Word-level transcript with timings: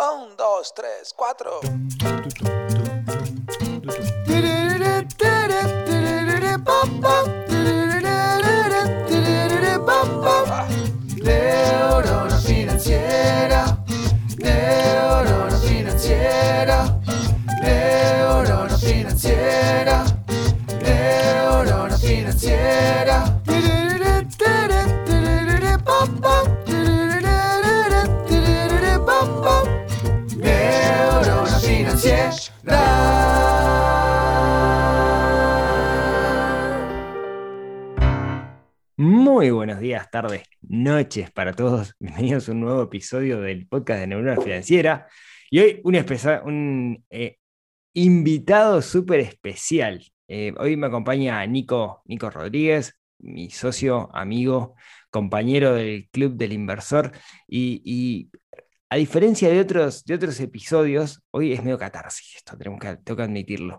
Un, 0.00 0.34
dos, 0.34 0.72
tres, 0.74 1.12
cuatro. 1.14 1.60
Neurona 11.22 12.38
financiera, 12.38 13.76
neurona 14.38 15.58
financiera, 15.58 17.00
neurona 17.60 18.78
financiera, 18.78 20.04
neurona 20.82 21.98
financiera. 21.98 23.39
Tardes, 40.08 40.42
noches 40.62 41.30
para 41.30 41.52
todos. 41.52 41.94
Bienvenidos 42.00 42.48
a 42.48 42.52
un 42.52 42.60
nuevo 42.60 42.82
episodio 42.82 43.40
del 43.40 43.66
podcast 43.66 44.00
de 44.00 44.06
Neurona 44.06 44.40
Financiera. 44.40 45.06
Y 45.50 45.58
hoy 45.58 45.80
un, 45.84 47.04
eh, 47.10 47.36
invitado 47.92 48.80
súper 48.82 49.20
especial. 49.20 50.02
Eh, 50.28 50.54
hoy 50.58 50.76
me 50.76 50.86
acompaña 50.86 51.44
Nico, 51.46 52.02
Nico 52.06 52.30
Rodríguez, 52.30 52.98
mi 53.18 53.50
socio, 53.50 54.08
amigo, 54.14 54.74
compañero 55.10 55.74
del 55.74 56.08
Club 56.10 56.34
del 56.36 56.52
Inversor. 56.52 57.12
Y, 57.48 58.30
a 58.92 58.96
diferencia 58.96 59.48
de 59.50 59.60
otros, 59.60 60.04
de 60.04 60.14
otros 60.14 60.40
episodios, 60.40 61.22
hoy 61.30 61.52
es 61.52 61.62
medio 61.62 61.78
catarsis 61.78 62.34
esto, 62.38 62.56
tenemos 62.58 62.80
que, 62.80 62.96
tengo 62.96 63.18
que 63.18 63.22
admitirlo. 63.22 63.78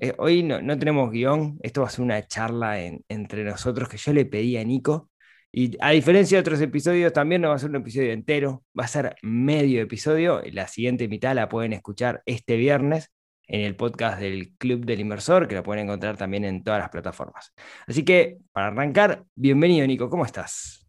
Eh, 0.00 0.14
hoy 0.18 0.44
no, 0.44 0.62
no 0.62 0.78
tenemos 0.78 1.10
guion, 1.10 1.58
esto 1.64 1.80
va 1.80 1.88
a 1.88 1.90
ser 1.90 2.04
una 2.04 2.24
charla 2.28 2.80
en- 2.80 3.04
entre 3.08 3.42
nosotros 3.42 3.88
que 3.88 3.96
yo 3.96 4.12
le 4.12 4.24
pedí 4.24 4.56
a 4.56 4.64
Nico. 4.64 5.10
Y 5.54 5.76
a 5.80 5.90
diferencia 5.90 6.36
de 6.38 6.40
otros 6.40 6.60
episodios, 6.62 7.12
también 7.12 7.42
no 7.42 7.48
va 7.50 7.56
a 7.56 7.58
ser 7.58 7.68
un 7.70 7.76
episodio 7.76 8.12
entero, 8.12 8.64
va 8.78 8.84
a 8.84 8.88
ser 8.88 9.16
medio 9.22 9.82
episodio. 9.82 10.40
La 10.50 10.66
siguiente 10.66 11.08
mitad 11.08 11.34
la 11.34 11.48
pueden 11.48 11.74
escuchar 11.74 12.22
este 12.24 12.56
viernes 12.56 13.10
en 13.46 13.60
el 13.60 13.76
podcast 13.76 14.18
del 14.18 14.54
Club 14.56 14.86
del 14.86 15.00
Inversor, 15.00 15.46
que 15.46 15.54
la 15.56 15.62
pueden 15.62 15.84
encontrar 15.84 16.16
también 16.16 16.44
en 16.44 16.64
todas 16.64 16.80
las 16.80 16.88
plataformas. 16.88 17.52
Así 17.86 18.02
que, 18.02 18.38
para 18.52 18.68
arrancar, 18.68 19.24
bienvenido 19.34 19.86
Nico, 19.86 20.08
¿cómo 20.08 20.24
estás? 20.24 20.86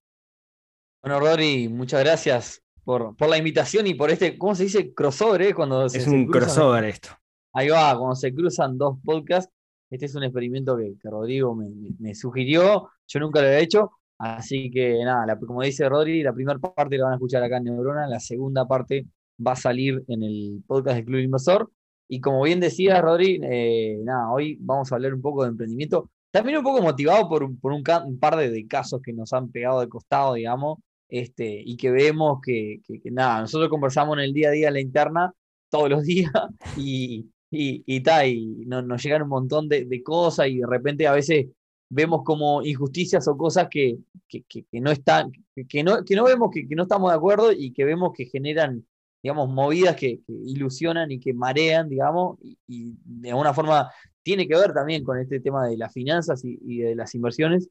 Bueno, 1.02 1.20
Rodri, 1.20 1.68
muchas 1.68 2.02
gracias 2.02 2.64
por, 2.86 3.18
por 3.18 3.28
la 3.28 3.38
invitación 3.38 3.86
y 3.88 3.96
por 3.96 4.12
este, 4.12 4.38
¿cómo 4.38 4.56
se 4.56 4.64
dice? 4.64 4.94
Crossover, 4.94 5.42
¿eh? 5.42 5.54
Cuando 5.54 5.90
se, 5.90 5.98
Es 5.98 6.04
se 6.06 6.10
un 6.10 6.26
cruzan- 6.28 6.32
crossover 6.46 6.86
esto. 6.86 7.10
Ahí 7.54 7.68
va, 7.68 7.98
cuando 7.98 8.16
se 8.16 8.34
cruzan 8.34 8.78
dos 8.78 8.98
podcasts. 9.04 9.52
Este 9.92 10.06
es 10.06 10.16
un 10.16 10.24
experimento 10.24 10.78
que, 10.78 10.94
que 11.00 11.10
Rodrigo 11.10 11.54
me, 11.54 11.68
me- 11.68 11.90
me 12.00 12.16
sugirió, 12.16 12.90
yo 13.08 13.20
nunca 13.20 13.42
lo 13.42 13.48
había 13.48 13.60
hecho, 13.60 13.92
así 14.24 14.70
que 14.72 15.00
nada, 15.04 15.38
como 15.40 15.62
dice 15.62 15.88
Rodri, 15.90 16.24
la 16.24 16.34
primera 16.34 16.60
parte 16.60 16.98
la 16.98 17.06
van 17.06 17.14
a 17.14 17.16
escuchar 17.16 17.44
acá 17.44 17.58
en 17.58 17.66
Neurona, 17.66 18.08
la 18.08 18.20
segunda 18.20 18.68
parte 18.68 19.06
va 19.46 19.54
a 19.54 19.56
salir 19.56 20.04
en 20.08 20.24
el 20.24 20.64
podcast 20.68 20.98
del 20.98 21.06
Club 21.06 21.20
Inversor. 21.20 21.72
Y 22.08 22.20
como 22.22 22.44
bien 22.44 22.60
decía 22.60 23.02
Rodri, 23.02 23.40
eh, 23.44 23.98
nada, 24.04 24.32
hoy 24.32 24.58
vamos 24.62 24.92
a 24.92 24.96
hablar 24.96 25.14
un 25.14 25.22
poco 25.22 25.44
de 25.44 25.50
emprendimiento, 25.50 26.10
también 26.32 26.58
un 26.58 26.64
poco 26.64 26.82
motivado 26.82 27.28
por, 27.30 27.60
por 27.60 27.72
un, 27.72 27.84
par 28.20 28.36
de, 28.36 28.68
casos 28.68 29.02
que 29.02 29.14
nos 29.14 29.34
han 29.34 29.50
pegado 29.52 29.82
de 29.82 29.90
costado, 29.90 30.34
digamos, 30.34 30.80
este, 31.08 31.62
y 31.66 31.78
que 31.78 31.92
vemos 31.92 32.40
que, 32.44 32.82
nada, 33.12 33.42
nosotros 33.42 33.70
conversamos 33.70 34.18
en 34.18 34.24
el 34.26 34.34
día 34.34 34.50
a 34.50 34.52
día 34.52 34.68
en 34.70 34.74
la 34.74 34.82
interna 34.82 35.34
todos 35.70 35.90
los 35.90 36.04
días 36.06 36.32
y, 36.78 37.28
y, 37.52 37.84
y, 37.86 38.04
y 38.26 38.66
no- 38.66 38.82
nos 38.82 39.04
llegan 39.04 39.24
un 39.24 39.30
montón 39.30 39.70
de, 39.70 39.86
de 39.86 40.04
cosas 40.04 40.48
y 40.48 40.58
de 40.58 40.68
repente 40.68 41.08
a 41.08 41.14
veces 41.14 41.48
vemos 41.94 42.24
como 42.24 42.64
injusticias 42.64 43.28
o 43.28 43.38
cosas 43.38 43.68
que, 43.70 43.98
que, 44.28 44.44
que- 44.44 44.64
que 44.66 44.82
no 44.82 44.92
están, 44.92 45.32
que, 45.70 45.84
no, 45.84 46.04
que 46.04 46.16
no 46.16 46.24
vemos, 46.26 46.50
que, 46.52 46.64
no 46.76 46.84
estamos 46.84 47.12
de 47.12 47.18
acuerdo 47.18 47.52
y 47.52 47.72
que 47.72 47.86
vemos 47.86 48.12
que 48.16 48.26
generan, 48.26 48.86
digamos, 49.22 49.50
movidas 49.50 49.96
que, 49.96 50.22
ilusionan 50.28 51.12
y 51.12 51.20
que 51.20 51.34
marean, 51.34 51.90
digamos, 51.90 52.38
y, 52.42 52.58
y 52.68 52.94
de 53.06 53.30
alguna 53.30 53.54
forma 53.54 53.90
tiene 54.24 54.48
que 54.48 54.56
ver 54.56 54.74
también 54.74 55.04
con 55.04 55.20
este 55.20 55.40
tema 55.40 55.68
de 55.68 55.78
las 55.78 55.92
finanzas 55.94 56.44
y, 56.46 56.58
y 56.62 56.78
de 56.80 56.96
las 56.96 57.14
inversiones. 57.16 57.70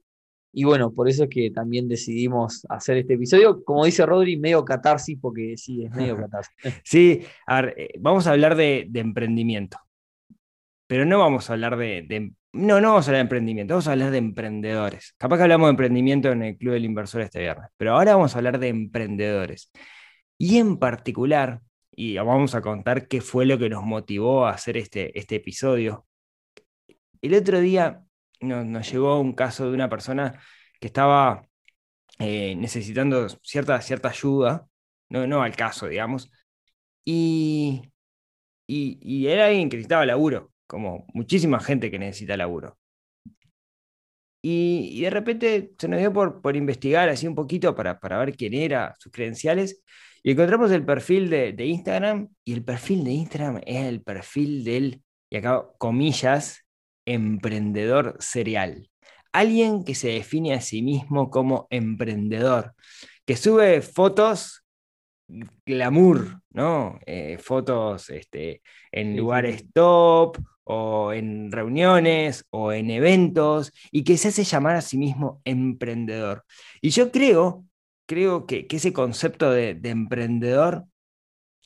Y 0.55 0.65
bueno, 0.65 0.93
por 0.93 1.09
eso 1.09 1.25
es 1.25 1.31
que 1.31 1.51
también 1.51 1.89
decidimos 1.89 2.67
hacer 2.69 2.99
este 2.99 3.15
episodio. 3.15 3.65
Como 3.65 3.87
dice 3.87 4.05
Rodri, 4.05 4.37
medio 4.39 4.63
catarsis, 4.67 5.19
porque 5.19 5.57
sí, 5.57 5.85
es 5.87 5.91
medio 5.93 6.15
catarsis. 6.19 6.55
Sí, 6.85 7.23
a 7.47 7.63
ver, 7.63 7.75
eh, 7.79 7.89
vamos 7.99 8.27
a 8.27 8.33
hablar 8.33 8.55
de, 8.55 8.87
de 8.91 9.01
emprendimiento, 9.01 9.79
pero 10.87 11.05
no 11.07 11.19
vamos 11.19 11.49
a 11.49 11.55
hablar 11.55 11.77
de, 11.77 12.05
de- 12.07 12.33
No, 12.53 12.81
no 12.81 12.91
vamos 12.91 13.07
a 13.07 13.11
hablar 13.11 13.19
de 13.19 13.23
emprendimiento, 13.23 13.75
vamos 13.75 13.89
a 13.89 13.93
hablar 13.93 14.11
de 14.11 14.19
emprendedores. 14.19 15.15
Capaz 15.17 15.39
que 15.39 15.43
hablamos 15.45 15.67
de 15.67 15.71
emprendimiento 15.71 16.31
en 16.31 16.43
el 16.43 16.59
Club 16.59 16.75
del 16.75 16.85
Inversor 16.85 17.23
este 17.23 17.41
viernes, 17.41 17.71
pero 17.79 17.95
ahora 17.95 18.15
vamos 18.15 18.35
a 18.35 18.39
hablar 18.39 18.59
de 18.59 18.69
emprendedores. 18.69 19.71
Y 20.37 20.59
en 20.59 20.79
particular, 20.79 21.63
y 21.91 22.17
vamos 22.19 22.55
a 22.55 22.61
contar 22.63 23.09
qué 23.09 23.21
fue 23.23 23.47
lo 23.47 23.59
que 23.59 23.71
nos 23.71 23.85
motivó 23.85 24.47
a 24.47 24.51
hacer 24.53 24.77
este, 24.77 25.19
este 25.19 25.37
episodio. 25.37 26.07
El 27.23 27.35
otro 27.35 27.61
día 27.61 28.03
nos, 28.41 28.67
nos 28.67 28.91
llegó 28.91 29.21
un 29.21 29.33
caso 29.35 29.69
de 29.69 29.75
una 29.75 29.89
persona 29.89 30.41
que 30.81 30.89
estaba 30.89 31.47
eh, 32.19 32.55
necesitando 32.57 33.29
cierta, 33.43 33.81
cierta 33.81 34.09
ayuda, 34.11 34.69
no, 35.09 35.27
no 35.27 35.43
al 35.43 35.57
caso, 35.57 35.89
digamos, 35.89 36.31
y, 37.05 37.83
y, 38.67 38.99
y 39.03 39.29
era 39.29 39.47
alguien 39.47 39.69
que 39.69 39.77
necesitaba 39.77 40.07
laburo, 40.07 40.52
como 40.73 41.05
muchísima 41.13 41.61
gente 41.61 41.91
que 41.91 41.99
necesita 41.99 42.35
laburo. 42.35 42.79
Y, 44.43 44.89
y 44.93 45.03
de 45.03 45.11
repente 45.11 45.73
se 45.77 45.87
nos 45.87 46.01
dio 46.01 46.11
por, 46.11 46.41
por 46.41 46.57
investigar 46.57 47.11
así 47.11 47.27
un 47.29 47.35
poquito 47.35 47.75
para, 47.75 48.01
para 48.01 48.19
ver 48.19 48.35
quién 48.35 48.55
era, 48.55 48.95
sus 48.99 49.13
credenciales, 49.13 49.83
y 50.23 50.31
encontramos 50.31 50.71
el 50.71 50.83
perfil 50.83 51.29
de, 51.29 51.53
de 51.53 51.67
Instagram, 51.67 52.29
y 52.43 52.55
el 52.55 52.65
perfil 52.65 53.05
de 53.05 53.11
Instagram 53.11 53.61
es 53.67 53.85
el 53.85 54.01
perfil 54.01 54.65
del, 54.65 55.03
y 55.31 55.37
acá 55.37 55.63
comillas, 55.77 56.65
emprendedor 57.07 58.17
serial. 58.19 58.89
Alguien 59.31 59.85
que 59.85 59.95
se 59.95 60.09
define 60.09 60.55
a 60.55 60.63
sí 60.63 60.81
mismo 60.81 61.29
como 61.29 61.67
emprendedor, 61.69 62.73
que 63.27 63.37
sube 63.37 63.83
fotos 63.83 64.65
glamour, 65.67 66.41
¿no? 66.51 66.99
Eh, 67.07 67.37
fotos 67.39 68.09
este, 68.09 68.63
en 68.91 69.17
lugares 69.17 69.65
top 69.73 70.39
o 70.65 71.13
en 71.13 71.51
reuniones 71.53 72.45
o 72.51 72.73
en 72.73 72.91
eventos 72.91 73.73
y 73.91 74.05
que 74.05 74.17
se 74.17 74.29
hace 74.29 74.45
llamar 74.45 74.77
a 74.77 74.83
sí 74.83 74.99
mismo 74.99 75.41
emprendedor. 75.45 76.45
Y 76.81 76.91
yo 76.91 77.11
creo, 77.11 77.65
creo 78.07 78.47
que, 78.47 78.67
ese 78.71 78.93
concepto 78.93 79.51
de, 79.51 79.75
de 79.75 79.91
emprendedor, 79.91 80.85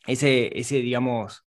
ese, 0.06 0.58
ese, 0.58 0.76
digamos, 0.76 1.44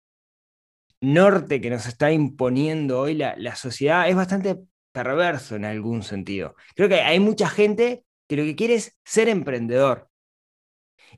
norte 1.01 1.59
que 1.59 1.69
nos 1.69 1.85
está 1.85 2.11
imponiendo 2.11 3.01
hoy 3.01 3.15
la, 3.15 3.35
la 3.37 3.55
sociedad 3.55 4.07
es 4.07 4.15
bastante 4.15 4.57
perverso 4.93 5.55
en 5.55 5.65
algún 5.65 6.03
sentido. 6.03 6.55
Creo 6.75 6.87
que 6.87 7.01
hay 7.01 7.19
mucha 7.19 7.49
gente 7.49 8.05
que 8.27 8.37
lo 8.37 8.43
que 8.43 8.55
quiere 8.55 8.75
es 8.75 8.97
ser 9.03 9.27
emprendedor. 9.27 10.09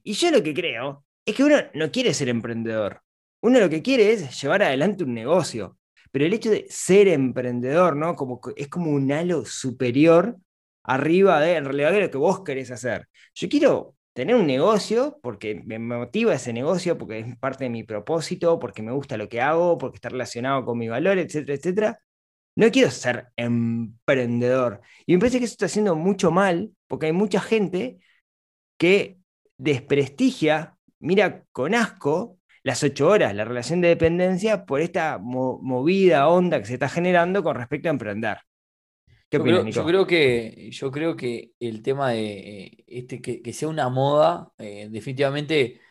Y 0.03 0.13
yo 0.13 0.31
lo 0.31 0.41
que 0.41 0.53
creo 0.53 1.05
es 1.25 1.35
que 1.35 1.43
uno 1.43 1.57
no 1.73 1.91
quiere 1.91 2.13
ser 2.13 2.29
emprendedor. 2.29 3.01
Uno 3.41 3.59
lo 3.59 3.69
que 3.69 3.81
quiere 3.81 4.11
es 4.11 4.41
llevar 4.41 4.63
adelante 4.63 5.03
un 5.03 5.13
negocio. 5.13 5.77
Pero 6.15 6.27
el 6.27 6.33
hecho 6.33 6.49
de 6.49 6.65
ser 6.69 7.09
emprendedor, 7.09 7.97
¿no? 7.97 8.15
Como 8.15 8.39
es 8.55 8.69
como 8.69 8.89
un 8.91 9.11
halo 9.11 9.43
superior 9.43 10.37
arriba 10.81 11.41
de, 11.41 11.57
en 11.57 11.65
de 11.65 11.99
lo 11.99 12.09
que 12.09 12.17
vos 12.17 12.41
querés 12.41 12.71
hacer. 12.71 13.09
Yo 13.33 13.49
quiero 13.49 13.97
tener 14.13 14.37
un 14.37 14.47
negocio 14.47 15.19
porque 15.21 15.61
me 15.65 15.77
motiva 15.77 16.33
ese 16.33 16.53
negocio, 16.53 16.97
porque 16.97 17.19
es 17.19 17.37
parte 17.37 17.65
de 17.65 17.69
mi 17.69 17.83
propósito, 17.83 18.59
porque 18.59 18.81
me 18.81 18.93
gusta 18.93 19.17
lo 19.17 19.27
que 19.27 19.41
hago, 19.41 19.77
porque 19.77 19.97
está 19.97 20.07
relacionado 20.07 20.63
con 20.63 20.77
mi 20.77 20.87
valor, 20.87 21.17
etcétera, 21.17 21.53
etcétera. 21.53 21.99
No 22.55 22.71
quiero 22.71 22.91
ser 22.91 23.33
emprendedor. 23.35 24.79
Y 25.05 25.15
me 25.15 25.19
parece 25.19 25.39
que 25.39 25.45
eso 25.45 25.55
está 25.55 25.65
haciendo 25.65 25.97
mucho 25.97 26.31
mal, 26.31 26.71
porque 26.87 27.07
hay 27.07 27.11
mucha 27.11 27.41
gente 27.41 27.97
que 28.77 29.17
desprestigia, 29.57 30.77
mira 30.97 31.43
con 31.51 31.75
asco 31.75 32.39
las 32.65 32.83
ocho 32.83 33.09
horas, 33.09 33.35
la 33.35 33.45
relación 33.45 33.81
de 33.81 33.89
dependencia, 33.89 34.65
por 34.67 34.81
esta 34.81 35.19
mo- 35.19 35.59
movida, 35.63 36.29
onda 36.29 36.59
que 36.61 36.67
se 36.67 36.75
está 36.75 36.89
generando 36.89 37.43
con 37.43 37.55
respecto 37.57 37.89
a 37.89 37.93
emprender. 37.93 38.39
¿Qué 39.29 39.37
Yo 39.37 39.43
opinas, 39.43 39.63
creo, 39.63 39.65
Nico? 39.65 39.83
yo 39.85 39.85
creo 39.85 40.07
que, 40.07 40.69
yo 40.71 40.91
creo 40.91 41.15
que 41.17 41.53
el 41.59 41.81
tema 41.81 42.11
de 42.11 42.63
eh, 42.67 42.83
este, 42.87 43.21
que, 43.21 43.41
que 43.41 43.51
sea 43.53 43.67
una 43.67 43.89
moda, 43.89 44.51
eh, 44.57 44.87
definitivamente 44.89 45.81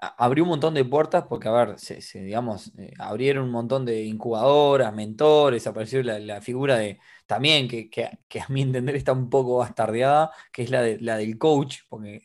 abrió 0.00 0.44
un 0.44 0.50
montón 0.50 0.74
de 0.74 0.84
puertas, 0.84 1.24
porque, 1.28 1.48
a 1.48 1.52
ver, 1.52 1.78
se, 1.78 2.02
se, 2.02 2.22
digamos, 2.22 2.72
eh, 2.78 2.92
abrieron 2.98 3.44
un 3.46 3.50
montón 3.52 3.84
de 3.86 4.04
incubadoras, 4.04 4.94
mentores, 4.94 5.66
apareció 5.66 6.02
la, 6.02 6.18
la 6.20 6.40
figura 6.42 6.76
de 6.78 7.00
también, 7.26 7.68
que, 7.68 7.90
que- 7.90 8.10
que 8.28 8.40
a 8.40 8.46
mi 8.50 8.62
entender 8.62 8.96
está 8.96 9.12
un 9.12 9.30
poco 9.30 9.58
bastardeada, 9.58 10.30
que 10.52 10.62
es 10.62 10.70
la, 10.70 10.82
de, 10.82 10.98
la 11.00 11.16
del 11.18 11.38
coach, 11.38 11.78
porque 11.88 12.22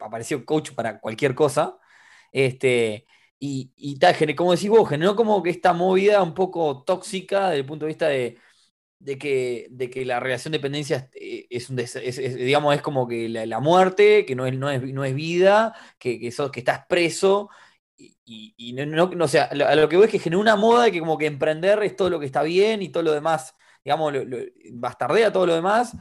apareció 0.00 0.44
coach 0.46 0.72
para 0.72 1.00
cualquier 1.00 1.34
cosa. 1.34 1.76
Este, 2.32 3.06
y, 3.46 3.72
y 3.76 3.98
tal, 3.98 4.14
como 4.36 4.52
decís 4.52 4.70
vos, 4.70 4.88
generó 4.88 5.16
como 5.16 5.42
que 5.42 5.50
esta 5.50 5.72
movida 5.72 6.22
un 6.22 6.34
poco 6.34 6.82
tóxica 6.84 7.46
desde 7.50 7.60
el 7.60 7.66
punto 7.66 7.84
de 7.86 7.88
vista 7.88 8.08
de, 8.08 8.38
de 8.98 9.18
que, 9.18 9.68
de 9.70 9.90
que 9.90 10.04
la 10.04 10.20
relación 10.20 10.52
de 10.52 10.58
dependencia 10.58 11.10
es, 11.14 11.46
es 11.50 11.70
un 11.70 11.76
es- 12.18 12.36
digamos, 12.36 12.74
es 12.74 12.82
como 12.82 13.08
que 13.08 13.28
la, 13.28 13.46
muerte, 13.60 14.26
que 14.26 14.36
no 14.36 14.46
es, 14.46 14.56
no 14.58 14.70
es, 14.70 14.82
no 14.82 15.04
es 15.04 15.14
vida, 15.14 15.74
que, 15.98 16.18
que, 16.20 16.32
sos- 16.32 16.50
que 16.52 16.60
estás 16.60 16.86
preso. 16.88 17.50
Y, 18.26 18.54
no, 18.72 18.86
no- 18.86 19.08
no, 19.08 19.28
sea, 19.28 19.50
lo- 19.54 19.66
a 19.66 19.74
lo 19.76 19.88
que 19.88 19.96
voy 19.96 20.06
es 20.06 20.10
que 20.12 20.18
generó 20.18 20.40
una 20.40 20.56
moda 20.56 20.84
de 20.84 20.92
que 20.92 21.00
como 21.00 21.18
que 21.18 21.26
emprender 21.26 21.82
es 21.82 21.96
todo 21.96 22.10
lo 22.10 22.18
que 22.20 22.26
está 22.26 22.42
bien 22.42 22.82
y 22.82 22.88
todo 22.90 23.02
lo 23.02 23.12
demás, 23.12 23.54
digamos, 23.84 24.12
lo- 24.12 24.24
lo- 24.24 24.38
bastardea 24.72 25.32
todo 25.32 25.46
lo 25.46 25.54
demás 25.54 25.92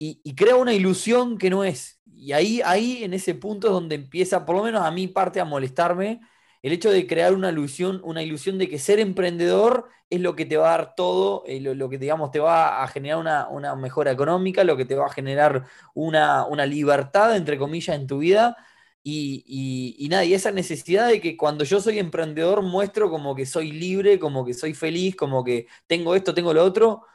y, 0.00 0.34
crea 0.34 0.56
una 0.56 0.72
ilusión 0.72 1.38
que 1.38 1.50
no 1.50 1.62
es. 1.64 2.00
Y 2.06 2.32
ahí, 2.32 2.62
ahí 2.64 3.04
en 3.04 3.14
ese 3.14 3.34
punto 3.34 3.68
es 3.68 3.72
donde 3.74 3.96
empieza, 3.96 4.46
por 4.46 4.56
lo 4.56 4.64
menos 4.64 4.82
a 4.82 4.90
mi 4.90 5.08
parte, 5.08 5.40
a 5.40 5.44
molestarme 5.44 6.20
el 6.62 6.72
hecho 6.72 6.90
de 6.90 7.06
crear 7.06 7.34
una 7.34 7.50
ilusión, 7.50 8.00
una 8.04 8.22
ilusión 8.22 8.58
de 8.58 8.68
que 8.68 8.78
ser 8.78 8.98
emprendedor 9.00 9.88
es 10.10 10.20
lo 10.20 10.36
que 10.36 10.46
te 10.46 10.56
va 10.56 10.68
a 10.74 10.78
dar 10.78 10.94
todo, 10.94 11.44
eh, 11.46 11.60
lo, 11.60 11.88
que 11.88 11.98
digamos 11.98 12.30
te 12.30 12.38
va 12.40 12.82
a 12.82 12.88
generar 12.88 13.18
una, 13.18 13.48
una 13.48 13.74
mejora 13.76 14.10
económica, 14.10 14.64
lo 14.64 14.76
que 14.76 14.84
te 14.84 14.94
va 14.94 15.06
a 15.06 15.12
generar 15.12 15.66
una, 15.94 16.46
una 16.46 16.66
libertad, 16.66 17.36
entre 17.36 17.58
comillas, 17.58 17.96
en 17.96 18.06
tu 18.06 18.18
vida. 18.18 18.56
Y, 19.02 19.44
y, 19.46 20.04
y 20.04 20.08
nada, 20.08 20.24
y 20.24 20.34
esa 20.34 20.50
necesidad 20.52 21.08
de 21.08 21.20
que 21.20 21.36
cuando 21.36 21.64
yo 21.64 21.80
soy 21.80 21.98
emprendedor 21.98 22.62
muestro 22.62 23.10
como 23.10 23.34
que 23.34 23.46
soy 23.46 23.72
libre, 23.72 24.18
como 24.18 24.44
que 24.44 24.52
soy 24.54 24.74
feliz, 24.74 25.16
como 25.16 25.42
que 25.44 25.68
tengo 25.86 26.14
esto, 26.14 26.34
tengo 26.34 26.52
lo 26.52 26.62
otro, 26.64 27.06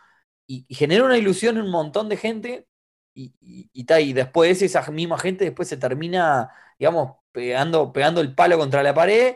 y, 0.47 0.65
y 0.67 0.75
genera 0.75 1.05
una 1.05 1.17
ilusión 1.17 1.57
en 1.57 1.65
un 1.65 1.71
montón 1.71 2.09
de 2.09 2.17
gente 2.17 2.67
y, 3.15 3.33
y, 3.41 3.69
y 3.73 4.13
después 4.13 4.62
esa 4.62 4.89
misma 4.91 5.17
gente 5.17 5.45
después 5.45 5.67
se 5.67 5.77
termina, 5.77 6.51
digamos, 6.77 7.15
pegando, 7.31 7.91
pegando 7.94 8.21
el 8.21 8.35
palo 8.35 8.57
contra 8.57 8.83
la 8.83 8.94
pared, 8.94 9.35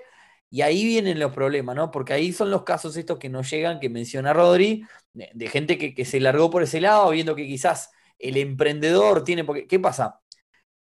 y 0.52 0.62
ahí 0.62 0.84
vienen 0.86 1.20
los 1.20 1.32
problemas, 1.32 1.76
¿no? 1.76 1.92
Porque 1.92 2.14
ahí 2.14 2.34
son 2.34 2.52
los 2.52 2.64
casos 2.64 2.98
estos 2.98 3.20
que 3.20 3.30
nos 3.30 3.50
llegan, 3.50 3.80
que 3.80 3.90
menciona 3.90 4.34
Rodri, 4.34 4.84
de, 5.14 5.48
gente 5.48 5.78
que, 5.78 5.94
que 5.94 6.06
se 6.06 6.20
largó 6.20 6.50
por 6.50 6.64
ese 6.64 6.82
lado, 6.82 7.12
viendo 7.12 7.36
que 7.36 7.46
quizás 7.46 7.92
el 8.18 8.38
emprendedor 8.38 9.24
tiene, 9.24 9.44
porque, 9.44 9.68
¿qué 9.68 9.80
pasa? 9.80 10.22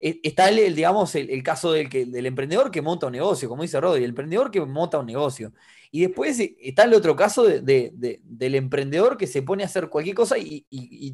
E- 0.00 0.20
Está 0.22 0.48
el, 0.48 0.74
digamos, 0.74 1.14
el, 1.14 1.42
caso 1.42 1.72
del, 1.72 1.88
que, 1.88 2.06
del 2.06 2.26
emprendedor 2.26 2.70
que 2.70 2.82
monta 2.82 3.06
un 3.06 3.12
negocio, 3.12 3.48
como 3.48 3.62
dice 3.62 3.80
Rodri, 3.80 4.04
el 4.04 4.10
emprendedor 4.10 4.50
que 4.50 4.60
monta 4.60 4.98
un 4.98 5.06
negocio. 5.06 5.52
Y 5.90 6.02
después 6.02 6.38
eh, 6.40 6.56
está 6.60 6.84
el 6.84 6.94
otro 6.94 7.16
caso 7.16 7.44
de, 7.44 7.60
de, 7.60 7.90
de, 7.94 8.20
del 8.24 8.54
emprendedor 8.54 9.16
que 9.16 9.26
se 9.26 9.42
pone 9.42 9.62
a 9.62 9.66
hacer 9.66 9.88
cualquier 9.88 10.14
cosa 10.16 10.36
y, 10.38 10.66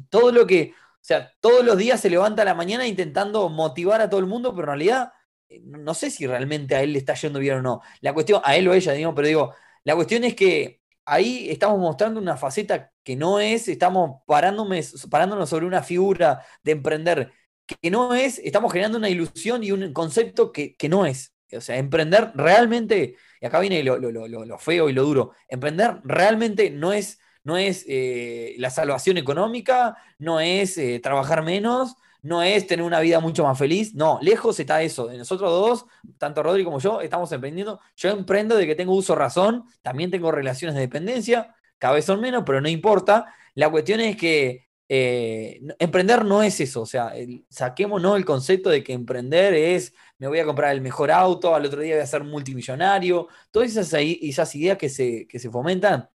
todo 0.09 0.31
lo 0.31 0.45
que, 0.47 0.73
sea, 1.07 1.31
todos 1.39 1.63
los 1.65 1.77
días 1.77 2.01
se 2.01 2.09
levanta 2.09 2.43
la 2.45 2.53
mañana 2.55 2.87
intentando 2.87 3.49
motivar 3.49 4.01
a 4.01 4.09
todo 4.09 4.19
el 4.19 4.25
mundo, 4.27 4.51
pero 4.51 4.63
en 4.63 4.67
realidad 4.67 5.13
eh, 5.49 5.61
no 5.63 5.93
sé 5.93 6.09
si 6.11 6.27
realmente 6.27 6.75
a 6.75 6.81
él 6.81 6.93
le 6.93 6.99
está 6.99 7.13
yendo 7.15 7.39
bien 7.39 7.57
o 7.57 7.61
no. 7.61 7.81
La 8.01 8.13
cuestión, 8.13 8.41
a 8.43 8.55
él 8.55 8.67
o 8.67 8.73
ella, 8.73 8.93
digo, 8.93 9.13
pero 9.15 9.27
digo, 9.27 9.53
la 9.83 9.95
cuestión 9.95 10.23
es 10.23 10.35
que 10.35 10.81
ahí 11.05 11.49
estamos 11.49 11.79
mostrando 11.79 12.19
una 12.19 12.37
faceta 12.37 12.91
que 13.03 13.15
no 13.15 13.39
es, 13.39 13.67
estamos 13.67 14.21
parándonos 14.25 15.49
sobre 15.49 15.65
una 15.65 15.83
figura 15.83 16.43
de 16.63 16.71
emprender 16.71 17.31
que 17.65 17.89
no 17.91 18.13
es, 18.13 18.39
estamos 18.39 18.71
generando 18.71 18.97
una 18.97 19.09
ilusión 19.09 19.63
y 19.63 19.71
un 19.71 19.91
concepto 19.93 20.51
que, 20.51 20.75
que 20.75 20.89
no 20.89 21.05
es. 21.05 21.33
O 21.55 21.61
sea, 21.61 21.77
emprender 21.77 22.31
realmente, 22.35 23.15
y 23.39 23.45
acá 23.45 23.59
viene 23.59 23.83
lo, 23.83 23.97
lo, 23.97 24.11
lo, 24.11 24.45
lo 24.45 24.57
feo 24.59 24.89
y 24.89 24.93
lo 24.93 25.03
duro, 25.03 25.31
emprender 25.47 25.99
realmente 26.03 26.69
no 26.69 26.91
es, 26.93 27.19
no 27.45 27.57
es 27.57 27.85
eh, 27.87 28.55
la 28.57 28.69
salvación 28.69 29.17
económica, 29.17 29.95
no 30.19 30.41
es 30.41 30.77
eh, 30.77 30.99
trabajar 31.01 31.43
menos, 31.43 31.95
no 32.21 32.41
es 32.41 32.65
tener 32.65 32.83
una 32.83 32.99
vida 32.99 33.19
mucho 33.19 33.43
más 33.43 33.57
feliz, 33.57 33.93
no, 33.93 34.17
lejos 34.21 34.59
está 34.59 34.81
eso. 34.81 35.11
Nosotros 35.13 35.51
dos, 35.51 35.85
tanto 36.17 36.41
Rodri 36.41 36.63
como 36.63 36.79
yo, 36.79 36.99
estamos 37.01 37.31
emprendiendo. 37.31 37.79
Yo 37.95 38.09
emprendo 38.09 38.57
de 38.57 38.65
que 38.65 38.75
tengo 38.75 38.93
uso 38.93 39.15
razón, 39.15 39.65
también 39.83 40.09
tengo 40.09 40.31
relaciones 40.31 40.73
de 40.73 40.81
dependencia, 40.81 41.55
cada 41.77 41.93
vez 41.93 42.05
son 42.05 42.19
menos, 42.19 42.43
pero 42.45 42.61
no 42.61 42.67
importa. 42.67 43.27
La 43.53 43.69
cuestión 43.69 43.99
es 43.99 44.17
que 44.17 44.65
eh, 44.89 45.61
emprender 45.77 46.25
no 46.25 46.41
es 46.41 46.59
eso, 46.59 46.81
o 46.81 46.85
sea, 46.85 47.09
el, 47.15 47.45
saquemos 47.49 48.01
¿no? 48.01 48.15
el 48.15 48.25
concepto 48.25 48.69
de 48.69 48.83
que 48.83 48.93
emprender 48.93 49.55
es 49.55 49.93
me 50.19 50.27
voy 50.27 50.39
a 50.39 50.45
comprar 50.45 50.73
el 50.73 50.81
mejor 50.81 51.11
auto, 51.11 51.55
al 51.55 51.65
otro 51.65 51.81
día 51.81 51.95
voy 51.95 52.03
a 52.03 52.07
ser 52.07 52.23
multimillonario, 52.23 53.27
todas 53.51 53.69
esas, 53.71 53.91
esas 53.99 54.55
ideas 54.55 54.77
que 54.77 54.89
se, 54.89 55.27
que 55.27 55.39
se 55.39 55.49
fomentan. 55.49 56.09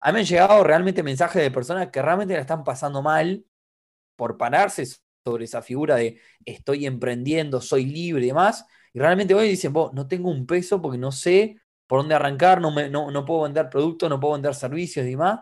A 0.00 0.08
mí 0.08 0.14
me 0.14 0.20
han 0.20 0.26
llegado 0.26 0.64
realmente 0.64 1.02
mensajes 1.02 1.42
de 1.42 1.50
personas 1.50 1.88
que 1.88 2.00
realmente 2.00 2.34
la 2.34 2.40
están 2.40 2.64
pasando 2.64 3.02
mal 3.02 3.44
por 4.16 4.36
pararse 4.36 4.86
sobre 5.24 5.44
esa 5.44 5.62
figura 5.62 5.96
de 5.96 6.20
estoy 6.44 6.86
emprendiendo, 6.86 7.60
soy 7.60 7.84
libre 7.84 8.24
y 8.24 8.28
demás, 8.28 8.66
y 8.92 8.98
realmente 8.98 9.34
hoy 9.34 9.48
dicen, 9.48 9.72
vos, 9.72 9.92
no 9.92 10.08
tengo 10.08 10.30
un 10.30 10.46
peso 10.46 10.80
porque 10.80 10.98
no 10.98 11.12
sé 11.12 11.60
por 11.86 12.00
dónde 12.00 12.14
arrancar, 12.14 12.60
no, 12.60 12.70
me, 12.70 12.88
no, 12.88 13.10
no 13.10 13.24
puedo 13.24 13.42
vender 13.42 13.68
productos, 13.68 14.08
no 14.08 14.20
puedo 14.20 14.34
vender 14.34 14.54
servicios 14.54 15.06
y 15.06 15.10
demás. 15.10 15.40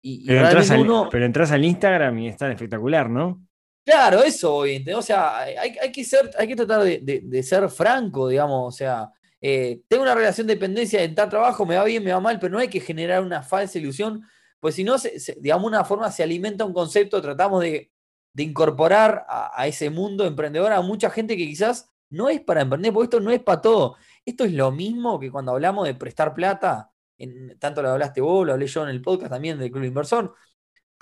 Y, 0.00 0.26
pero, 0.26 0.46
entras 0.46 0.70
al, 0.70 0.80
uno... 0.80 1.08
pero, 1.10 1.24
entras 1.24 1.50
al, 1.52 1.64
Instagram 1.64 2.18
y 2.18 2.28
es 2.28 2.36
tan 2.36 2.50
espectacular, 2.50 3.08
¿no? 3.08 3.46
Claro, 3.84 4.22
eso, 4.22 4.58
o 4.58 5.02
sea, 5.02 5.38
hay, 5.38 5.76
hay, 5.80 5.92
que, 5.92 6.04
ser, 6.04 6.30
hay 6.38 6.48
que 6.48 6.56
tratar 6.56 6.82
de, 6.82 7.00
de, 7.02 7.20
de 7.24 7.42
ser 7.42 7.68
franco, 7.68 8.28
digamos, 8.28 8.74
o 8.74 8.76
sea, 8.76 9.10
eh, 9.46 9.82
tengo 9.88 10.04
una 10.04 10.14
relación 10.14 10.46
de 10.46 10.54
dependencia 10.54 11.00
de 11.00 11.04
entrar 11.04 11.28
trabajo, 11.28 11.66
me 11.66 11.76
va 11.76 11.84
bien, 11.84 12.02
me 12.02 12.14
va 12.14 12.18
mal, 12.18 12.38
pero 12.38 12.54
no 12.54 12.58
hay 12.60 12.68
que 12.68 12.80
generar 12.80 13.22
una 13.22 13.42
falsa 13.42 13.78
ilusión, 13.78 14.22
pues 14.58 14.74
si 14.74 14.84
no, 14.84 14.96
se, 14.96 15.20
se, 15.20 15.36
digamos, 15.38 15.66
una 15.66 15.84
forma 15.84 16.10
se 16.10 16.22
alimenta 16.22 16.64
un 16.64 16.72
concepto, 16.72 17.20
tratamos 17.20 17.60
de, 17.60 17.90
incorporar 18.38 19.26
a, 19.28 19.52
a, 19.54 19.66
ese 19.66 19.90
mundo 19.90 20.24
emprendedor 20.24 20.72
a 20.72 20.80
mucha 20.80 21.10
gente 21.10 21.36
que 21.36 21.44
quizás 21.44 21.90
no 22.08 22.30
es 22.30 22.40
para 22.40 22.62
emprender, 22.62 22.90
porque 22.94 23.04
esto 23.04 23.20
no 23.20 23.30
es 23.30 23.42
para 23.42 23.60
todo. 23.60 23.96
Esto 24.24 24.44
es 24.44 24.52
lo 24.54 24.72
mismo 24.72 25.20
que 25.20 25.30
cuando 25.30 25.52
hablamos 25.52 25.86
de 25.86 25.94
prestar 25.94 26.32
plata, 26.32 26.90
en, 27.18 27.58
tanto 27.58 27.82
lo 27.82 27.90
hablaste 27.90 28.22
vos, 28.22 28.46
lo 28.46 28.54
hablé 28.54 28.66
yo 28.66 28.82
en 28.82 28.88
el 28.88 29.02
podcast 29.02 29.30
también 29.30 29.58
del 29.58 29.70
Club 29.70 29.84
Inversor, 29.84 30.34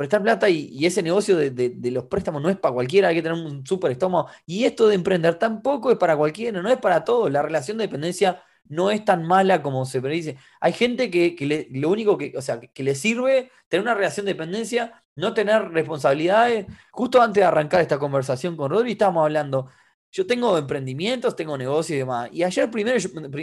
prestar 0.02 0.20
plata 0.20 0.50
y, 0.50 0.84
ese 0.84 1.00
negocio 1.00 1.36
de, 1.36 1.90
los 1.92 2.04
préstamos 2.06 2.42
no 2.42 2.50
es 2.50 2.56
para 2.56 2.74
cualquiera, 2.74 3.08
hay 3.08 3.14
que 3.14 3.22
tener 3.22 3.38
un 3.38 3.64
súper 3.64 3.92
estómago. 3.92 4.28
Y 4.44 4.64
esto 4.64 4.88
de 4.88 4.96
emprender 4.96 5.36
tampoco 5.36 5.92
es 5.92 5.96
para 5.96 6.16
cualquiera, 6.16 6.60
no 6.60 6.68
es 6.68 6.78
para 6.78 7.04
todos. 7.04 7.30
La 7.30 7.40
relación 7.40 7.78
de 7.78 7.84
dependencia 7.84 8.42
no 8.68 8.90
es 8.90 9.04
tan 9.04 9.24
mala 9.24 9.62
como 9.62 9.84
se 9.84 10.00
predice. 10.00 10.36
Hay 10.60 10.72
gente 10.72 11.08
que, 11.08 11.68
lo 11.70 11.90
único 11.90 12.18
que, 12.18 12.32
o 12.36 12.42
sea, 12.42 12.58
que, 12.58 12.82
le 12.82 12.96
sirve 12.96 13.50
tener 13.68 13.84
una 13.84 13.94
relación 13.94 14.26
de 14.26 14.32
dependencia, 14.32 15.04
no 15.14 15.34
tener 15.34 15.68
responsabilidades. 15.70 16.66
Justo 16.90 17.22
antes 17.22 17.42
de 17.42 17.44
arrancar 17.46 17.80
esta 17.80 17.98
conversación 17.98 18.56
con 18.56 18.70
Rodri, 18.72 18.92
estábamos 18.92 19.22
hablando. 19.22 19.68
Yo 20.10 20.26
tengo 20.26 20.58
emprendimientos, 20.58 21.36
tengo 21.36 21.56
negocios 21.56 21.94
y 21.94 21.98
demás. 21.98 22.28
Y 22.32 22.42
ayer 22.42 22.68
primero, 22.70 22.98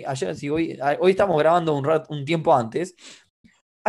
ayer, 0.07 0.35
sí, 0.35 0.49
hoy, 0.49 0.77
hoy 0.99 1.11
estamos 1.11 1.39
grabando 1.39 1.73
un, 1.73 1.85
rat, 1.85 2.05
un 2.09 2.25
tiempo 2.25 2.53
antes. 2.53 2.95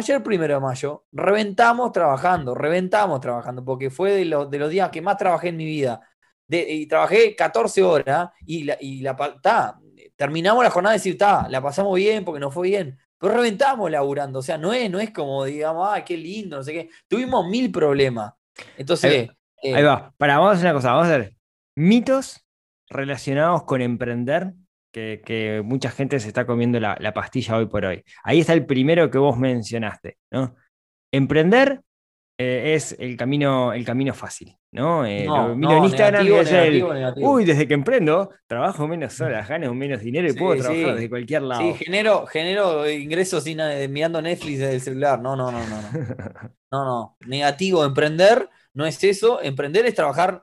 Ayer 0.00 0.23
primero 0.23 0.54
de 0.54 0.61
mayo, 0.61 1.04
reventamos 1.12 1.92
trabajando, 1.92 2.54
reventamos 2.54 3.21
trabajando, 3.21 3.62
porque 3.62 3.90
fue 3.90 4.12
de, 4.12 4.25
lo, 4.25 4.47
de 4.47 4.59
los 4.59 4.71
días 4.71 4.88
que 4.88 5.02
más 5.02 5.19
trabajé 5.19 5.49
en 5.49 5.59
mi 5.59 5.66
vida. 5.66 6.00
De, 6.49 6.66
y 6.73 6.87
trabajé 6.87 7.37
14 7.37 7.83
horas 7.83 8.30
y 8.47 8.64
la, 8.64 8.78
y 8.80 9.02
la 9.02 9.14
ta, 9.42 9.78
terminamos 10.16 10.64
la 10.64 10.71
jornada 10.71 10.95
de 10.95 11.00
decir, 11.00 11.19
ta, 11.19 11.47
la 11.50 11.61
pasamos 11.61 11.95
bien 11.97 12.25
porque 12.25 12.40
nos 12.40 12.54
fue 12.54 12.69
bien, 12.69 12.99
pero 13.19 13.35
reventamos 13.35 13.90
laburando. 13.90 14.38
O 14.38 14.42
sea, 14.42 14.57
no 14.57 14.73
es, 14.73 14.90
no 14.90 15.00
es 15.00 15.11
como, 15.11 15.45
digamos, 15.45 15.87
ah, 15.92 16.02
qué 16.02 16.16
lindo, 16.16 16.57
no 16.57 16.62
sé 16.62 16.73
qué. 16.73 16.88
Tuvimos 17.07 17.47
mil 17.47 17.71
problemas. 17.71 18.33
Entonces. 18.78 19.12
Ahí, 19.12 19.30
eh, 19.62 19.75
ahí 19.75 19.83
va. 19.83 20.14
Para, 20.16 20.38
vamos 20.38 20.52
a 20.52 20.54
hacer 20.54 20.64
una 20.64 20.75
cosa, 20.76 20.92
vamos 20.92 21.09
a 21.09 21.14
hacer 21.14 21.37
mitos 21.76 22.47
relacionados 22.88 23.64
con 23.64 23.83
emprender 23.83 24.54
que, 24.92 25.23
que, 25.25 25.62
mucha 25.64 25.90
gente 25.90 26.20
se 26.20 26.28
está 26.28 26.47
comiendo 26.47 26.80
la, 26.80 26.97
la, 27.00 27.14
pastilla 27.14 27.56
hoy 27.56 27.66
por 27.66 27.85
hoy. 27.85 28.02
Ahí 28.23 28.40
está 28.40 28.52
el 28.52 28.66
primero 28.66 29.11
que 29.11 29.18
vos 29.18 29.38
mencionaste, 29.38 30.18
¿no? 30.30 30.56
Emprender 31.12 31.80
eh, 32.42 32.75
es 32.75 32.97
el 32.99 33.18
camino, 33.18 33.73
el 33.75 33.85
camino 33.85 34.14
fácil, 34.14 34.56
¿no? 34.73 35.04
Eh, 35.04 35.26
no, 35.26 35.49
lo 35.49 35.56
miro 35.56 35.73
no, 35.73 35.78
en 35.78 35.85
Instagram 35.85 36.25
negativo, 36.25 36.37
y 36.37 36.40
es 36.40 36.52
el, 36.52 36.94
negativo, 36.94 37.32
uy, 37.32 37.44
desde 37.44 37.68
que 37.68 37.75
emprendo, 37.75 38.30
trabajo 38.47 38.88
menos 38.88 39.20
horas, 39.20 39.47
gano 39.47 39.75
menos 39.75 40.00
dinero 40.00 40.26
y 40.26 40.32
Sí, 40.32 40.38
puedo 40.38 40.54
sí. 40.54 40.62
trabajar 40.62 40.94
desde 40.94 41.11
cualquier 41.11 41.42
lado. 41.42 41.61
Sí, 41.61 41.85
genero, 41.85 42.26
genero 42.26 42.88
ingresos 42.88 43.44
sin, 43.44 43.59
mirando 43.90 44.23
Netflix 44.23 44.59
desde 44.59 44.75
el 44.75 44.80
celular. 44.80 45.20
No, 45.20 45.37
no, 45.37 45.52
no, 45.52 45.59
no. 45.59 45.82
No, 45.82 45.85
no. 46.73 46.85
no. 46.85 47.16
Negativo, 47.26 47.85
emprender 47.85 48.49
no 48.73 48.87
es 48.87 49.04
eso. 49.04 49.42
Emprender 49.42 49.85
es 49.85 49.94
trabajar 49.94 50.42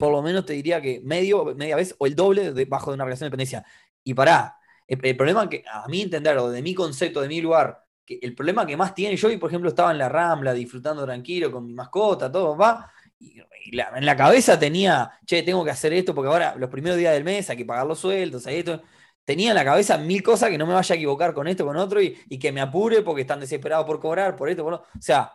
por 0.00 0.10
lo 0.10 0.22
menos 0.22 0.46
te 0.46 0.54
diría 0.54 0.80
que 0.80 1.02
medio, 1.04 1.44
media 1.54 1.76
vez 1.76 1.94
o 1.98 2.06
el 2.06 2.16
doble 2.16 2.52
debajo 2.54 2.90
de 2.90 2.94
una 2.94 3.04
relación 3.04 3.26
de 3.26 3.30
dependencia. 3.30 3.66
Y 4.02 4.14
pará, 4.14 4.56
el, 4.88 4.98
problema 5.14 5.48
que 5.48 5.62
a 5.70 5.86
mí 5.88 6.00
entender, 6.00 6.38
o 6.38 6.48
de 6.48 6.62
mi 6.62 6.74
concepto, 6.74 7.20
de 7.20 7.28
mi 7.28 7.42
lugar, 7.42 7.84
que 8.04 8.18
el 8.22 8.34
problema 8.34 8.64
que 8.66 8.78
más 8.78 8.94
tiene, 8.94 9.14
yo 9.14 9.28
hoy, 9.28 9.36
por 9.36 9.50
ejemplo, 9.50 9.68
estaba 9.68 9.92
en 9.92 9.98
la 9.98 10.08
Rambla 10.08 10.54
disfrutando 10.54 11.04
tranquilo 11.04 11.52
con 11.52 11.66
mi 11.66 11.74
mascota, 11.74 12.32
todo, 12.32 12.56
va, 12.56 12.90
y, 13.18 13.42
la, 13.72 13.92
en 13.94 14.06
la 14.06 14.16
cabeza 14.16 14.58
tenía, 14.58 15.12
che, 15.26 15.42
tengo 15.42 15.62
que 15.62 15.70
hacer 15.70 15.92
esto 15.92 16.14
porque 16.14 16.28
ahora 16.28 16.54
los 16.56 16.70
primeros 16.70 16.96
días 16.96 17.12
del 17.12 17.22
mes 17.22 17.50
hay 17.50 17.58
que 17.58 17.66
pagar 17.66 17.86
los 17.86 17.98
sueldos, 17.98 18.46
hay 18.46 18.56
esto. 18.56 18.82
Tenía 19.22 19.50
en 19.50 19.54
la 19.54 19.64
cabeza 19.64 19.98
mil 19.98 20.22
cosas 20.22 20.48
que 20.48 20.56
no 20.56 20.66
me 20.66 20.72
vaya 20.72 20.94
a 20.94 20.96
equivocar 20.96 21.34
con 21.34 21.46
esto, 21.46 21.66
con 21.66 21.76
otro, 21.76 22.00
y, 22.00 22.16
y 22.30 22.38
que 22.38 22.52
me 22.52 22.62
apure 22.62 23.02
porque 23.02 23.20
están 23.20 23.38
desesperados 23.38 23.84
por 23.84 24.00
cobrar, 24.00 24.34
por 24.34 24.48
esto, 24.48 24.64
por 24.64 24.72
lo... 24.72 24.78
O 24.78 24.86
sea, 24.98 25.32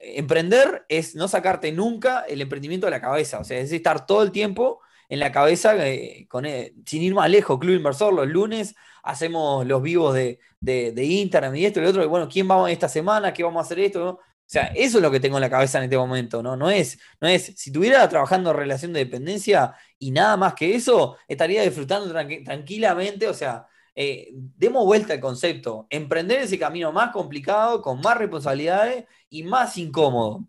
emprender 0.00 0.84
es 0.88 1.14
no 1.14 1.28
sacarte 1.28 1.72
nunca 1.72 2.24
el 2.28 2.40
emprendimiento 2.40 2.86
de 2.86 2.92
la 2.92 3.00
cabeza, 3.00 3.40
o 3.40 3.44
sea, 3.44 3.58
es 3.58 3.72
estar 3.72 4.06
todo 4.06 4.22
el 4.22 4.32
tiempo 4.32 4.80
en 5.08 5.20
la 5.20 5.32
cabeza, 5.32 5.74
eh, 5.86 6.26
con, 6.28 6.46
eh, 6.46 6.74
sin 6.84 7.02
ir 7.02 7.14
más 7.14 7.30
lejos, 7.30 7.58
Club 7.58 7.76
Inversor, 7.76 8.12
los 8.12 8.26
lunes 8.26 8.74
hacemos 9.02 9.66
los 9.66 9.80
vivos 9.82 10.14
de, 10.14 10.40
de, 10.60 11.04
Instagram 11.04 11.54
y 11.54 11.64
esto 11.64 11.80
y 11.80 11.84
lo 11.84 11.90
otro, 11.90 12.02
y 12.02 12.06
bueno, 12.06 12.28
¿quién 12.28 12.48
vamos 12.48 12.70
esta 12.70 12.88
semana? 12.88 13.32
¿Qué 13.32 13.44
vamos 13.44 13.62
a 13.62 13.66
hacer 13.66 13.78
esto? 13.78 14.20
O 14.46 14.48
sea, 14.48 14.66
eso 14.74 14.98
es 14.98 15.02
lo 15.02 15.10
que 15.10 15.20
tengo 15.20 15.36
en 15.36 15.42
la 15.42 15.50
cabeza 15.50 15.78
en 15.78 15.84
este 15.84 15.96
momento, 15.96 16.42
¿no? 16.42 16.56
No 16.56 16.70
es, 16.70 16.98
no 17.20 17.28
es, 17.28 17.46
si 17.56 17.70
estuviera 17.70 18.08
trabajando 18.08 18.50
en 18.50 18.56
relación 18.56 18.92
de 18.92 19.00
dependencia 19.00 19.74
y 19.98 20.10
nada 20.10 20.36
más 20.36 20.54
que 20.54 20.74
eso, 20.74 21.16
estaría 21.28 21.62
disfrutando 21.62 22.12
tranquilamente, 22.12 23.28
o 23.28 23.34
sea, 23.34 23.66
eh, 23.98 24.28
demos 24.34 24.84
vuelta 24.84 25.14
al 25.14 25.20
concepto, 25.20 25.86
emprender 25.88 26.40
ese 26.40 26.58
camino 26.58 26.92
más 26.92 27.12
complicado, 27.12 27.80
con 27.80 28.02
más 28.02 28.18
responsabilidades 28.18 29.06
y 29.30 29.42
más 29.42 29.78
incómodo. 29.78 30.44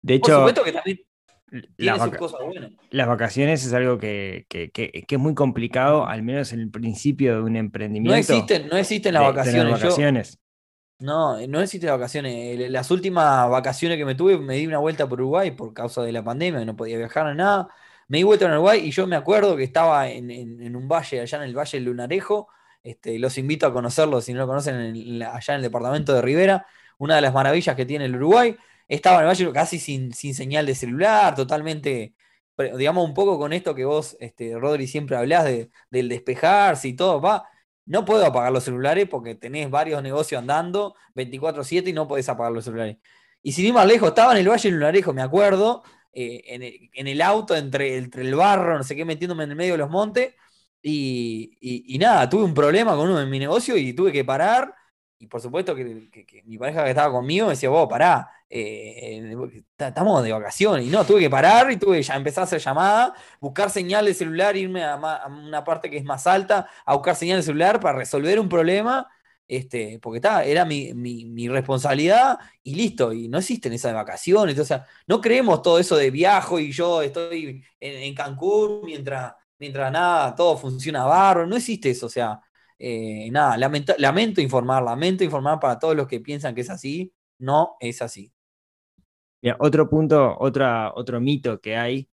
de 0.00 0.14
hecho, 0.14 0.26
Por 0.26 0.34
supuesto 0.36 0.62
que 0.62 0.72
también 0.72 1.00
tiene 1.76 1.98
sus 1.98 2.14
cosas 2.14 2.40
buenas. 2.46 2.70
Las 2.90 3.08
vacaciones 3.08 3.66
es 3.66 3.72
algo 3.72 3.98
que, 3.98 4.46
es 4.48 5.18
muy 5.18 5.34
complicado, 5.34 6.06
al 6.06 6.22
menos 6.22 6.52
en 6.52 6.60
el 6.60 6.70
principio 6.70 7.34
de 7.34 7.42
un 7.42 7.56
emprendimiento. 7.56 8.12
No 8.12 8.16
existen, 8.16 8.68
no 8.68 8.76
existen 8.76 9.14
las 9.14 9.24
vacaciones. 9.24 10.38
no, 11.00 11.44
no 11.48 11.60
existen 11.60 11.88
las 11.88 11.98
vacaciones. 11.98 12.70
Las 12.70 12.92
últimas 12.92 13.50
vacaciones 13.50 13.98
que 13.98 14.04
me 14.04 14.14
tuve, 14.14 14.38
me 14.38 14.54
di 14.54 14.68
una 14.68 14.78
vuelta 14.78 15.08
por 15.08 15.20
Uruguay 15.20 15.50
por 15.50 15.74
causa 15.74 16.02
de 16.02 16.12
la 16.12 16.22
pandemia, 16.22 16.64
no 16.64 16.76
podía 16.76 16.98
viajar 16.98 17.26
a 17.26 17.34
nada. 17.34 17.68
Me 18.06 18.18
di 18.18 18.22
vuelta 18.22 18.44
en 18.44 18.52
Uruguay 18.52 18.80
y 18.86 18.92
yo 18.92 19.08
me 19.08 19.16
acuerdo 19.16 19.56
que 19.56 19.64
estaba 19.64 20.08
en 20.08 20.76
un 20.76 20.86
valle, 20.86 21.20
allá 21.20 21.38
en 21.38 21.44
el 21.44 21.58
Valle 21.58 21.78
del 21.78 21.86
Lunarejo, 21.86 22.46
este, 22.82 23.18
los 23.18 23.36
invito 23.38 23.66
a 23.66 23.72
conocerlo 23.72 24.20
si 24.20 24.32
no 24.32 24.40
lo 24.40 24.46
conocen 24.46 24.76
allá 25.22 25.54
en 25.54 25.56
el 25.56 25.62
departamento 25.62 26.14
de 26.14 26.22
Rivera. 26.22 26.66
Una 26.98 27.16
de 27.16 27.22
las 27.22 27.34
maravillas 27.34 27.76
que 27.76 27.86
tiene 27.86 28.06
el 28.06 28.16
Uruguay. 28.16 28.56
Estaba 28.88 29.16
en 29.18 29.22
el 29.22 29.28
valle 29.28 29.52
casi 29.52 29.78
sin, 29.78 30.12
señal 30.12 30.66
de 30.66 30.74
celular, 30.74 31.34
totalmente, 31.34 32.14
digamos, 32.76 33.04
un 33.04 33.14
poco 33.14 33.38
con 33.38 33.52
esto 33.52 33.74
que 33.74 33.84
vos, 33.84 34.16
este, 34.20 34.58
Rodri, 34.58 34.86
siempre 34.86 35.16
hablás 35.16 35.44
de, 35.44 35.70
del 35.90 36.08
despejarse 36.08 36.88
y 36.88 36.94
todo. 36.96 37.20
Va, 37.20 37.48
no 37.86 38.04
puedo 38.04 38.24
apagar 38.26 38.52
los 38.52 38.64
celulares 38.64 39.08
porque 39.08 39.34
tenés 39.34 39.70
varios 39.70 40.02
negocios 40.02 40.40
andando 40.40 40.96
24-7 41.14 41.88
y 41.88 41.92
no 41.92 42.08
podés 42.08 42.28
apagar 42.28 42.52
los 42.52 42.64
celulares. 42.64 42.98
Y 43.42 43.52
sin 43.52 43.66
ir 43.66 43.74
más 43.74 43.86
lejos, 43.86 44.08
estaba 44.08 44.32
en 44.32 44.38
el 44.38 44.48
Valle 44.48 44.70
Lunarejo, 44.70 45.12
me 45.12 45.22
acuerdo, 45.22 45.82
eh, 46.12 46.90
en, 46.94 47.06
el, 47.06 47.22
auto 47.22 47.56
entre, 47.56 47.96
entre 47.96 48.22
el 48.22 48.34
barro, 48.34 48.76
no 48.76 48.84
sé 48.84 48.96
qué, 48.96 49.04
metiéndome 49.04 49.44
en 49.44 49.50
el 49.50 49.56
medio 49.56 49.72
de 49.74 49.78
los 49.78 49.90
montes 49.90 50.34
y, 50.82 51.96
nada, 52.00 52.28
tuve 52.28 52.44
un 52.44 52.54
problema 52.54 52.96
con 52.96 53.10
uno 53.10 53.20
en 53.20 53.30
mi 53.30 53.38
negocio 53.38 53.76
y 53.76 53.92
tuve 53.92 54.12
que 54.12 54.24
parar. 54.24 54.74
Y 55.18 55.26
por 55.26 55.40
supuesto 55.40 55.74
que, 55.74 55.84
mi 56.46 56.56
pareja 56.58 56.84
que 56.84 56.90
estaba 56.90 57.12
conmigo 57.12 57.46
me 57.46 57.52
decía, 57.52 57.68
vos, 57.68 57.88
pará, 57.88 58.30
eh, 58.48 59.36
estamos 59.78 60.24
de 60.24 60.32
vacaciones. 60.32 60.86
Y 60.86 60.90
no, 60.90 61.04
tuve 61.04 61.20
que 61.20 61.30
parar 61.30 61.70
y 61.70 61.76
tuve 61.76 62.00
que 62.00 62.12
empezar 62.12 62.42
a 62.42 62.44
hacer 62.44 62.60
llamada, 62.60 63.14
buscar 63.40 63.70
señal 63.70 64.06
de 64.06 64.14
celular, 64.14 64.56
irme 64.56 64.82
a, 64.84 64.96
una 65.26 65.62
parte 65.64 65.90
que 65.90 65.98
es 65.98 66.04
más 66.04 66.26
alta, 66.26 66.68
a 66.86 66.94
buscar 66.94 67.16
señal 67.16 67.38
de 67.38 67.42
celular 67.42 67.80
para 67.80 67.98
resolver 67.98 68.40
un 68.40 68.48
problema. 68.48 69.08
Este, 69.46 69.98
porque 70.00 70.18
está, 70.18 70.44
era 70.44 70.64
mi, 70.64 71.48
responsabilidad 71.48 72.38
y 72.62 72.76
listo, 72.76 73.12
y 73.12 73.28
no 73.28 73.38
existen 73.38 73.72
esas 73.72 73.92
vacaciones, 73.92 74.56
o 74.60 74.64
sea, 74.64 74.86
no 75.08 75.20
creemos 75.20 75.60
todo 75.62 75.80
eso 75.80 75.96
de 75.96 76.12
viajo 76.12 76.60
y 76.60 76.70
yo 76.70 77.02
estoy 77.02 77.64
en 77.80 78.14
Cancún 78.14 78.82
mientras, 78.84 79.34
mientras 79.60 79.92
nada, 79.92 80.34
todo 80.34 80.56
funciona 80.56 81.04
barro, 81.04 81.46
no 81.46 81.56
existe 81.56 81.90
eso, 81.90 82.06
o 82.06 82.08
sea, 82.08 82.40
eh, 82.78 83.28
nada, 83.30 83.58
lamento, 83.58 84.40
informar, 84.40 84.82
lamento 84.82 85.22
informar 85.22 85.60
para 85.60 85.78
todos 85.78 85.94
los 85.94 86.08
que 86.08 86.20
piensan 86.20 86.54
que 86.54 86.62
es 86.62 86.70
así, 86.70 87.12
no 87.38 87.76
es 87.78 88.00
así. 88.00 88.32
otro 89.58 89.88
punto, 89.88 90.36
otra, 90.40 90.92
otro 90.94 91.20
mito 91.20 91.60
que 91.60 91.76
hay, 91.76 92.08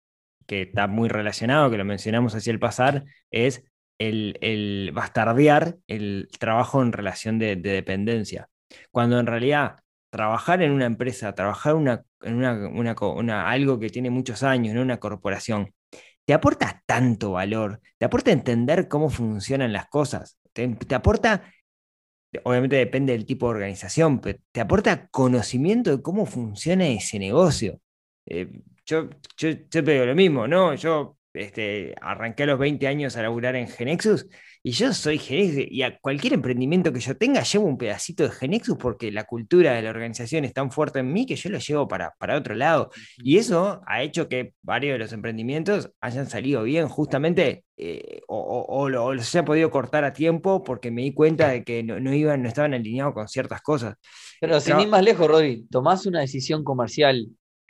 que 0.47 0.63
está 0.63 0.87
muy 0.87 1.07
relacionado, 1.07 1.69
que 1.69 1.77
lo 1.77 1.85
mencionamos 1.85 2.33
hacia 2.33 2.51
el 2.51 2.59
pasar, 2.59 3.05
es 3.29 3.63
el, 3.99 4.91
bastardear 4.93 5.77
el 5.87 6.27
trabajo 6.39 6.81
en 6.81 6.93
relación 6.93 7.37
de, 7.37 7.55
dependencia. 7.55 8.49
Cuando 8.91 9.19
en 9.19 9.27
realidad 9.27 9.79
trabajar 10.09 10.63
en 10.63 10.71
una 10.71 10.85
empresa, 10.85 11.35
trabajar 11.35 11.75
en 11.75 12.35
una, 12.35 13.51
algo 13.51 13.79
que 13.79 13.89
tiene 13.91 14.09
muchos 14.09 14.41
años, 14.41 14.73
en 14.73 14.79
una 14.79 14.99
corporación, 14.99 15.74
te 16.25 16.33
aporta 16.33 16.83
tanto 16.85 17.31
valor, 17.31 17.81
te 17.97 18.05
aporta 18.05 18.31
entender 18.31 18.87
cómo 18.87 19.09
funcionan 19.09 19.71
las 19.71 19.87
cosas, 19.87 20.37
te, 20.53 20.95
aporta, 20.95 21.43
obviamente 22.43 22.77
depende 22.77 23.13
del 23.13 23.25
tipo 23.25 23.47
de 23.47 23.55
organización, 23.55 24.19
pero 24.19 24.39
te 24.51 24.61
aporta 24.61 25.07
conocimiento 25.09 25.95
de 25.95 26.01
cómo 26.01 26.25
funciona 26.25 26.87
ese 26.87 27.19
negocio. 27.19 27.79
Eh, 28.25 28.49
yo, 28.85 29.09
yo, 29.37 29.67
te 29.67 29.81
digo 29.81 30.05
lo 30.05 30.15
mismo, 30.15 30.47
¿no? 30.47 30.73
Yo 30.75 31.17
este, 31.35 31.95
arranqué 32.01 32.43
a 32.43 32.47
los 32.47 32.59
20 32.59 32.87
años 32.87 33.17
a 33.17 33.21
laburar 33.21 33.55
en 33.55 33.67
Genexus 33.67 34.27
y 34.63 34.71
yo 34.71 34.93
soy 34.93 35.19
Genexus 35.19 35.65
y 35.69 35.83
a 35.83 35.99
cualquier 35.99 36.33
emprendimiento 36.33 36.91
que 36.91 36.99
yo 36.99 37.15
tenga 37.15 37.43
llevo 37.43 37.65
un 37.65 37.77
pedacito 37.77 38.23
de 38.23 38.31
Genexus 38.31 38.77
porque 38.77 39.11
la 39.11 39.25
cultura 39.25 39.73
de 39.73 39.83
la 39.83 39.91
organización 39.91 40.43
es 40.43 40.53
tan 40.53 40.71
fuerte 40.71 40.99
en 40.99 41.13
mí 41.13 41.25
que 41.25 41.35
yo 41.35 41.49
lo 41.51 41.59
llevo 41.59 41.87
para, 41.87 42.15
para 42.17 42.35
otro 42.35 42.55
lado. 42.55 42.89
Y 43.17 43.37
eso 43.37 43.81
ha 43.85 44.01
hecho 44.01 44.27
que 44.27 44.53
varios 44.63 44.95
de 44.95 44.99
los 44.99 45.13
emprendimientos 45.13 45.91
hayan 46.01 46.27
salido 46.27 46.63
bien 46.63 46.87
justamente 46.87 47.63
eh, 47.77 48.21
o, 48.27 48.89
los 48.89 49.35
haya 49.35 49.45
podido 49.45 49.69
cortar 49.69 50.03
a 50.03 50.13
tiempo 50.13 50.63
porque 50.63 50.91
me 50.91 51.03
di 51.03 51.13
cuenta 51.13 51.49
de 51.49 51.63
que 51.63 51.83
no, 51.83 52.13
iban, 52.13 52.41
no 52.41 52.47
estaban 52.47 52.73
alineados 52.73 53.13
con 53.13 53.27
ciertas 53.27 53.61
cosas. 53.61 53.95
Pero 54.39 54.59
sin 54.59 54.79
ir 54.79 54.87
más 54.87 55.03
lejos, 55.03 55.27
Rodri, 55.27 55.67
tomás 55.69 56.05
una 56.05 56.21
decisión 56.21 56.63
comercial 56.63 57.27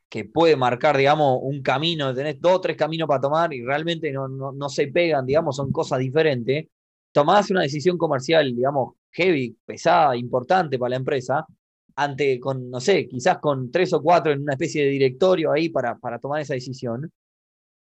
que 0.09 0.25
puede 0.25 0.55
marcar, 0.55 0.97
digamos, 0.97 1.39
un 1.41 1.61
camino, 1.61 2.13
tenés 2.13 2.39
dos 2.39 2.53
o 2.53 2.61
tres 2.61 2.77
caminos 2.77 3.07
para 3.07 3.21
tomar 3.21 3.53
y 3.53 3.63
realmente 3.63 4.11
no, 4.11 4.27
no, 4.27 4.51
no 4.51 4.69
se 4.69 4.87
pegan, 4.87 5.25
digamos, 5.25 5.55
son 5.55 5.71
cosas 5.71 5.99
diferentes 5.99 6.67
tomás 7.15 7.49
una 7.49 7.61
decisión 7.61 7.97
comercial, 7.97 8.53
digamos, 8.53 8.95
heavy, 9.11 9.57
pesada, 9.65 10.17
importante 10.17 10.77
para 10.77 10.89
la 10.89 10.95
empresa, 10.97 11.45
ante, 11.95 12.41
con, 12.41 12.69
no 12.69 12.81
sé, 12.81 13.07
quizás 13.07 13.37
con 13.39 13.71
tres 13.71 13.93
o 13.93 14.01
cuatro 14.01 14.33
en 14.33 14.41
una 14.41 14.51
especie 14.51 14.83
de 14.83 14.89
directorio 14.89 15.53
ahí 15.53 15.69
para, 15.69 15.97
para 15.97 16.19
tomar 16.19 16.41
esa 16.41 16.55
decisión. 16.55 17.09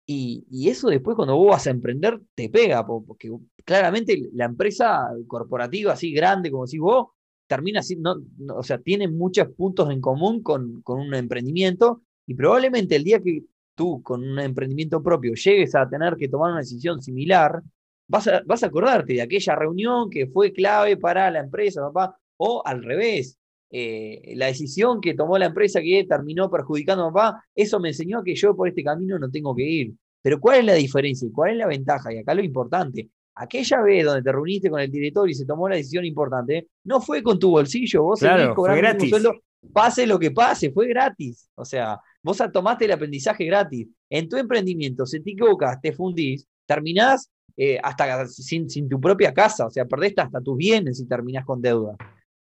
Y, 0.07 0.69
eso 0.69 0.87
después 0.87 1.17
cuando 1.17 1.35
vos 1.35 1.49
vas 1.49 1.67
a 1.67 1.71
emprender 1.71 2.21
te 2.33 2.47
pega, 2.49 2.85
porque 2.87 3.29
claramente 3.65 4.29
la 4.31 4.45
empresa 4.45 5.09
corporativa 5.27 5.91
así 5.91 6.13
grande 6.13 6.49
como 6.49 6.65
decís 6.65 6.79
vos, 6.79 7.07
termina 7.45 7.81
así, 7.81 7.97
no, 7.97 8.15
o 8.55 8.63
sea, 8.63 8.77
tiene 8.77 9.09
muchos 9.09 9.49
puntos 9.49 9.91
en 9.91 9.99
común 9.99 10.41
con, 10.43 10.81
con 10.81 11.01
un 11.01 11.13
emprendimiento 11.13 12.03
y 12.27 12.33
probablemente 12.33 12.95
el 12.95 13.03
día 13.03 13.19
que 13.19 13.43
tú 13.75 14.01
con 14.01 14.23
un 14.23 14.39
emprendimiento 14.39 15.03
propio 15.03 15.33
llegues 15.33 15.75
a 15.75 15.87
tener 15.87 16.15
que 16.15 16.29
tomar 16.29 16.51
una 16.51 16.61
decisión 16.61 17.01
similar, 17.01 17.61
vas 18.07 18.27
a, 18.27 18.41
vas 18.45 18.63
a 18.63 18.67
acordarte 18.67 19.13
de 19.13 19.21
aquella 19.21 19.55
reunión 19.55 20.09
que 20.09 20.27
fue 20.27 20.53
clave 20.53 20.97
para 20.97 21.29
la 21.31 21.39
empresa, 21.39 21.81
papá, 21.81 22.17
o 22.37 22.61
al 22.65 22.83
revés, 22.83 23.37
eh, 23.69 24.33
la 24.35 24.47
decisión 24.47 25.01
que 25.01 25.13
tomó 25.13 25.37
la 25.37 25.47
empresa 25.47 25.81
que 25.81 26.05
terminó 26.07 26.49
perjudicando 26.49 27.05
a 27.05 27.13
papá, 27.13 27.43
eso 27.53 27.79
me 27.79 27.89
enseñó 27.89 28.23
que 28.23 28.35
yo 28.35 28.55
por 28.55 28.67
este 28.67 28.83
camino 28.83 29.19
no 29.19 29.29
tengo 29.29 29.55
que 29.55 29.63
ir. 29.63 29.93
Pero 30.21 30.39
¿cuál 30.39 30.59
es 30.59 30.65
la 30.65 30.73
diferencia 30.73 31.27
y 31.27 31.31
cuál 31.31 31.51
es 31.51 31.57
la 31.57 31.67
ventaja? 31.67 32.13
Y 32.13 32.17
acá 32.17 32.33
lo 32.33 32.43
importante, 32.43 33.09
aquella 33.35 33.81
vez 33.81 34.05
donde 34.05 34.23
te 34.23 34.31
reuniste 34.31 34.69
con 34.69 34.79
el 34.79 34.89
director 34.89 35.29
y 35.29 35.35
se 35.35 35.45
tomó 35.45 35.69
la 35.69 35.75
decisión 35.75 36.05
importante, 36.05 36.69
no 36.85 37.01
fue 37.01 37.21
con 37.21 37.37
tu 37.37 37.51
bolsillo, 37.51 38.03
vos 38.03 38.19
claro, 38.19 38.55
fue 38.55 38.77
gratis. 38.77 39.09
sueldo, 39.09 39.35
pase 39.73 40.07
lo 40.07 40.19
que 40.19 40.31
pase, 40.31 40.71
fue 40.71 40.87
gratis. 40.87 41.49
O 41.55 41.65
sea, 41.65 41.99
vos 42.23 42.41
tomaste 42.51 42.85
el 42.85 42.91
aprendizaje 42.91 43.45
gratis. 43.45 43.87
En 44.09 44.29
tu 44.29 44.37
emprendimiento, 44.37 45.05
si 45.05 45.21
te 45.21 45.31
equivocas, 45.31 45.79
te 45.81 45.91
fundís, 45.91 46.47
terminás 46.65 47.29
eh, 47.57 47.79
hasta 47.81 48.27
sin, 48.27 48.67
tu 48.89 48.99
propia 48.99 49.33
casa, 49.33 49.67
o 49.67 49.69
sea, 49.69 49.85
perdés 49.85 50.13
hasta 50.17 50.41
tus 50.41 50.57
bienes 50.57 50.97
si 50.97 51.07
terminás 51.07 51.45
con 51.45 51.61
deuda. 51.61 51.95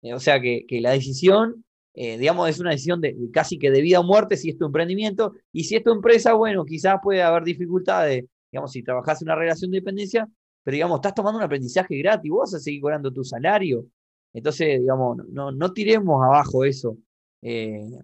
Eh, 0.01 0.13
o 0.13 0.19
sea 0.19 0.41
que, 0.41 0.65
la 0.81 0.91
decisión, 0.91 1.63
eh, 1.93 2.17
digamos, 2.17 2.49
es 2.49 2.59
una 2.59 2.71
decisión 2.71 2.99
de, 2.99 3.15
casi 3.31 3.57
que 3.57 3.71
de 3.71 3.81
vida 3.81 4.01
o 4.01 4.03
muerte 4.03 4.35
si 4.35 4.49
es 4.49 4.57
tu 4.57 4.65
emprendimiento, 4.65 5.33
y 5.53 5.63
si 5.63 5.77
es 5.77 5.83
tu 5.83 5.91
empresa, 5.91 6.33
bueno, 6.33 6.65
quizás 6.65 6.97
puede 7.01 7.21
haber 7.21 7.43
dificultades, 7.43 8.25
digamos, 8.51 8.71
si 8.71 8.83
trabajás 8.83 9.21
en 9.21 9.29
una 9.29 9.35
relación 9.35 9.71
de 9.71 9.77
dependencia, 9.77 10.27
pero 10.63 10.75
digamos, 10.75 10.97
estás 10.97 11.13
tomando 11.13 11.37
un 11.37 11.45
aprendizaje 11.45 11.97
gratis, 11.97 12.29
vos 12.29 12.51
vas 12.51 12.55
a 12.55 12.59
seguir 12.59 12.81
cobrando 12.81 13.13
tu 13.13 13.23
salario. 13.23 13.85
Entonces, 14.33 14.81
digamos, 14.81 15.17
no, 15.29 15.51
no 15.51 15.71
tiremos 15.71 16.21
abajo 16.21 16.65
eso. 16.65 16.97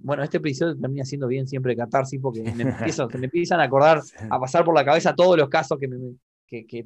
Bueno, 0.02 0.24
este 0.24 0.38
episodio 0.38 0.78
termina 0.78 1.06
siendo 1.06 1.28
bien 1.28 1.48
siempre 1.48 1.76
catarsis 1.76 2.20
porque 2.22 2.44
me, 2.44 2.64
empiezo, 2.64 3.08
me 3.10 3.26
empiezan 3.26 3.60
a 3.60 3.64
acordar, 3.64 4.02
a 4.30 4.40
pasar 4.40 4.64
por 4.64 4.76
la 4.76 4.86
cabeza 4.86 5.16
todos 5.16 5.38
los 5.38 5.50
casos 5.50 5.78
que 5.80 5.88
me, 5.88 5.98
que, 6.48 6.86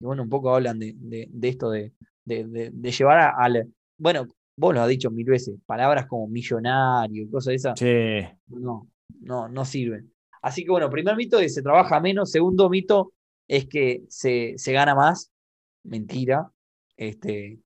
bueno, 0.00 0.22
un 0.22 0.28
poco 0.28 0.54
hablan 0.54 0.78
de, 0.78 1.28
esto 1.42 1.70
de, 1.70 1.92
llevar 2.26 3.34
al... 3.38 3.72
Bueno, 3.96 4.26
vos 4.56 4.74
lo 4.74 4.82
has 4.82 4.88
dicho 4.88 5.10
mil 5.10 5.26
veces, 5.26 5.56
palabras 5.64 6.06
como 6.06 6.26
millonario 6.26 7.22
y 7.22 7.30
cosas 7.30 7.46
de 7.46 7.54
esas. 7.54 7.82
No, 8.48 8.88
no, 9.20 9.48
no 9.48 9.64
sirven. 9.64 10.12
Así 10.42 10.64
que 10.64 10.70
bueno, 10.70 10.90
primer 10.90 11.16
mito 11.16 11.38
es 11.38 11.44
que 11.44 11.48
se 11.50 11.62
trabaja 11.62 12.00
menos, 12.00 12.30
segundo 12.30 12.68
mito 12.68 13.12
es 13.46 13.68
que 13.68 14.02
se, 14.08 14.54
se 14.56 14.72
gana 14.72 14.94
más, 14.94 15.30
mentira. 15.84 16.50
Este, 16.96 17.58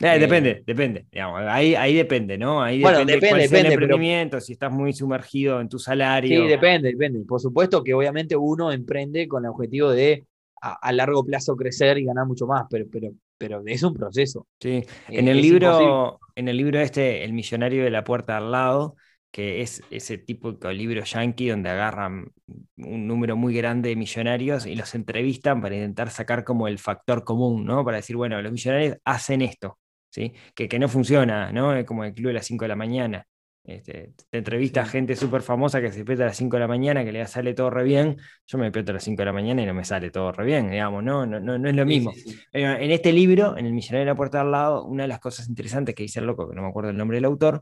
Eh, 0.00 0.14
Eh, 0.14 0.18
depende, 0.20 0.62
depende. 0.64 1.06
digamos, 1.10 1.42
ahí, 1.48 1.74
ahí 1.74 1.94
depende, 1.94 2.38
¿no? 2.38 2.62
Ahí 2.62 2.80
Bueno, 2.80 2.98
depende, 3.00 3.14
depende, 3.26 3.48
cuál 3.48 3.58
el 3.58 3.62
pero- 3.62 3.72
emprendimiento, 3.82 4.40
si 4.40 4.52
estás 4.52 4.70
muy 4.70 4.92
sumergido 4.92 5.60
en 5.60 5.68
tu 5.68 5.78
salario. 5.78 6.42
Sí, 6.42 6.46
depende, 6.48 6.90
depende. 6.90 7.24
Por 7.26 7.40
supuesto 7.40 7.82
que 7.82 7.94
obviamente 7.94 8.36
uno 8.36 8.70
emprende 8.70 9.26
con 9.26 9.44
el 9.44 9.50
objetivo 9.50 9.90
de 9.90 10.24
a, 10.62 10.72
a 10.74 10.92
largo 10.92 11.24
plazo 11.24 11.56
crecer 11.56 11.98
y 11.98 12.04
ganar 12.04 12.26
mucho 12.26 12.46
más, 12.46 12.64
pero, 12.70 12.84
pero, 12.90 13.10
pero 13.36 13.62
es 13.66 13.82
un 13.82 13.94
proceso. 13.94 14.46
Sí. 14.60 14.68
Eh, 14.70 14.86
En 15.08 15.26
el 15.28 15.38
es 15.40 15.44
imposible. 15.46 15.50
libro, 15.80 16.20
en 16.36 16.48
el 16.48 16.56
libro 16.56 16.80
este, 16.80 17.24
El 17.24 17.32
millonario 17.32 17.82
de 17.82 17.90
la 17.90 18.04
puerta 18.04 18.36
al 18.36 18.52
lado, 18.52 18.94
que 19.32 19.60
es 19.62 19.82
ese 19.90 20.16
típico 20.18 20.70
libro 20.72 21.02
yankee 21.04 21.48
donde 21.48 21.70
agarran 21.70 22.30
un 22.76 23.06
número 23.06 23.36
muy 23.36 23.52
grande 23.54 23.90
de 23.90 23.96
millonarios 23.96 24.64
y 24.64 24.74
los 24.74 24.94
entrevistan 24.94 25.60
para 25.60 25.74
intentar 25.74 26.10
sacar 26.10 26.44
como 26.44 26.66
el 26.68 26.78
factor 26.78 27.24
común, 27.24 27.64
¿no? 27.64 27.84
Para 27.84 27.98
decir, 27.98 28.16
bueno, 28.16 28.40
los 28.40 28.50
millonarios 28.52 28.96
hacen 29.04 29.42
esto, 29.42 29.78
¿sí? 30.18 30.32
Que, 30.54 30.68
que 30.68 30.78
no 30.78 30.88
funciona, 30.88 31.52
¿no? 31.52 31.74
Es 31.74 31.84
como 31.84 32.04
el 32.04 32.14
club 32.14 32.28
de 32.28 32.34
las 32.34 32.46
5 32.46 32.64
de 32.64 32.68
la 32.68 32.76
mañana. 32.76 33.26
Este, 33.64 34.14
te 34.30 34.38
entrevista 34.38 34.80
a 34.82 34.86
Sí. 34.86 34.92
gente 34.92 35.14
súper 35.14 35.42
famosa 35.42 35.80
que 35.82 35.90
se 35.90 35.98
despierta 35.98 36.24
a 36.24 36.28
las 36.28 36.36
5 36.38 36.56
de 36.56 36.60
la 36.60 36.68
mañana, 36.68 37.04
que 37.04 37.12
le 37.12 37.26
sale 37.26 37.52
todo 37.54 37.68
re 37.70 37.84
bien. 37.84 38.16
Yo 38.46 38.56
me 38.58 38.64
despierto 38.64 38.92
a 38.92 38.94
las 38.94 39.04
5 39.04 39.20
de 39.20 39.26
la 39.26 39.32
mañana 39.34 39.62
y 39.62 39.66
no 39.66 39.74
me 39.74 39.84
sale 39.84 40.10
todo 40.10 40.32
re 40.32 40.44
bien, 40.46 40.70
digamos, 40.70 41.04
¿no? 41.04 41.26
No, 41.26 41.38
no, 41.38 41.58
no 41.58 41.68
es 41.68 41.74
lo 41.76 41.84
mismo. 41.84 42.12
sí, 42.14 42.20
sí. 42.30 42.40
Eh, 42.52 42.64
En 42.80 42.90
este 42.90 43.12
libro, 43.12 43.56
en 43.58 43.66
El 43.66 43.72
Millonario 43.74 44.00
de 44.00 44.06
la 44.06 44.14
Puerta 44.14 44.40
al 44.40 44.50
Lado, 44.52 44.84
una 44.86 45.02
de 45.04 45.08
las 45.08 45.20
cosas 45.20 45.48
interesantes 45.48 45.94
que 45.94 46.02
dice 46.04 46.20
el 46.20 46.26
loco, 46.26 46.48
que 46.48 46.56
no 46.56 46.62
me 46.62 46.68
acuerdo 46.68 46.90
el 46.90 46.96
nombre 46.96 47.16
del 47.18 47.26
autor, 47.26 47.60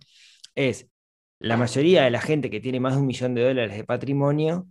es 0.54 0.88
la 1.40 1.56
mayoría 1.56 2.04
de 2.04 2.10
la 2.10 2.20
gente 2.20 2.50
que 2.50 2.60
tiene 2.60 2.80
más 2.80 2.94
de 2.94 3.00
un 3.00 3.06
millón 3.06 3.34
de 3.34 3.42
dólares 3.42 3.76
de 3.76 3.84
patrimonio 3.84 4.68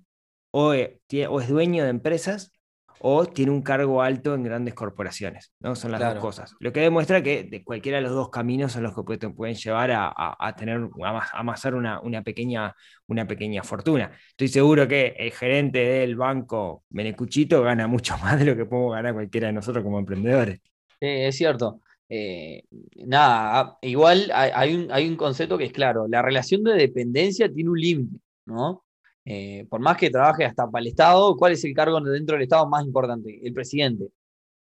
o, 0.52 0.74
eh, 0.74 1.00
o 1.30 1.42
es 1.42 1.50
dueño 1.50 1.84
de 1.84 1.90
empresas 1.90 2.52
o 3.00 3.26
tiene 3.26 3.52
un 3.52 3.62
cargo 3.62 4.02
alto 4.02 4.34
en 4.36 4.44
grandes 4.44 4.74
corporaciones, 4.74 5.54
¿no? 5.60 5.76
Son 5.76 5.92
las 5.92 6.00
Claro. 6.00 6.16
dos 6.16 6.22
cosas. 6.22 6.56
Lo 6.60 6.72
que 6.74 6.82
demuestra 6.82 7.22
que 7.22 7.44
de 7.44 7.64
cualquiera 7.64 7.98
de 7.98 8.04
los 8.04 8.14
dos 8.14 8.30
caminos 8.30 8.72
son 8.72 8.84
los 8.84 8.94
que 9.06 9.18
te 9.18 9.30
pueden 9.30 9.56
llevar 9.56 9.92
a, 9.92 10.08
a- 10.08 10.36
a 10.40 10.56
tener, 10.56 10.78
a 10.78 11.10
amas- 11.10 11.30
a 11.34 11.40
amasar 11.40 11.76
una, 11.76 12.00
una 12.02 12.24
pequeña, 12.24 12.74
una 13.08 13.28
pequeña 13.28 13.64
fortuna. 13.64 14.12
Estoy 14.30 14.48
seguro 14.48 14.88
que 14.88 15.16
el 15.18 15.32
gerente 15.32 15.80
del 15.80 16.16
banco 16.16 16.84
Benecuchito 16.90 17.62
gana 17.62 17.88
mucho 17.88 18.18
más 18.20 18.40
de 18.40 18.46
lo 18.46 18.56
que 18.56 18.66
podemos 18.66 18.94
ganar 18.94 19.14
cualquiera 19.14 19.48
de 19.48 19.54
nosotros 19.54 19.84
como 19.84 20.00
emprendedores. 20.00 20.60
Sí, 21.00 21.08
es 21.08 21.36
cierto. 21.38 21.82
Eh, 22.08 22.64
nada, 23.06 23.60
ah, 23.62 23.78
igual 23.82 24.32
hay, 24.34 24.52
hay 24.54 24.76
un, 24.76 24.92
hay 24.92 25.08
un 25.08 25.16
concepto 25.18 25.58
que 25.58 25.66
es 25.66 25.74
claro, 25.74 26.08
la 26.08 26.22
relación 26.22 26.64
de 26.64 26.74
dependencia 26.76 27.52
tiene 27.52 27.70
un 27.72 27.80
límite, 27.80 28.20
¿no? 28.46 28.85
Eh, 29.26 29.66
por 29.70 29.82
más 29.82 29.98
que 29.98 30.10
trabaje 30.12 30.46
hasta 30.46 30.70
para 30.70 30.82
el 30.82 30.88
Estado, 30.90 31.36
¿cuál 31.38 31.54
es 31.54 31.64
el 31.66 31.74
cargo 31.74 32.00
dentro 32.02 32.36
del 32.36 32.44
Estado 32.44 32.68
más 32.70 32.86
importante? 32.86 33.40
El 33.44 33.54
presidente. 33.54 34.10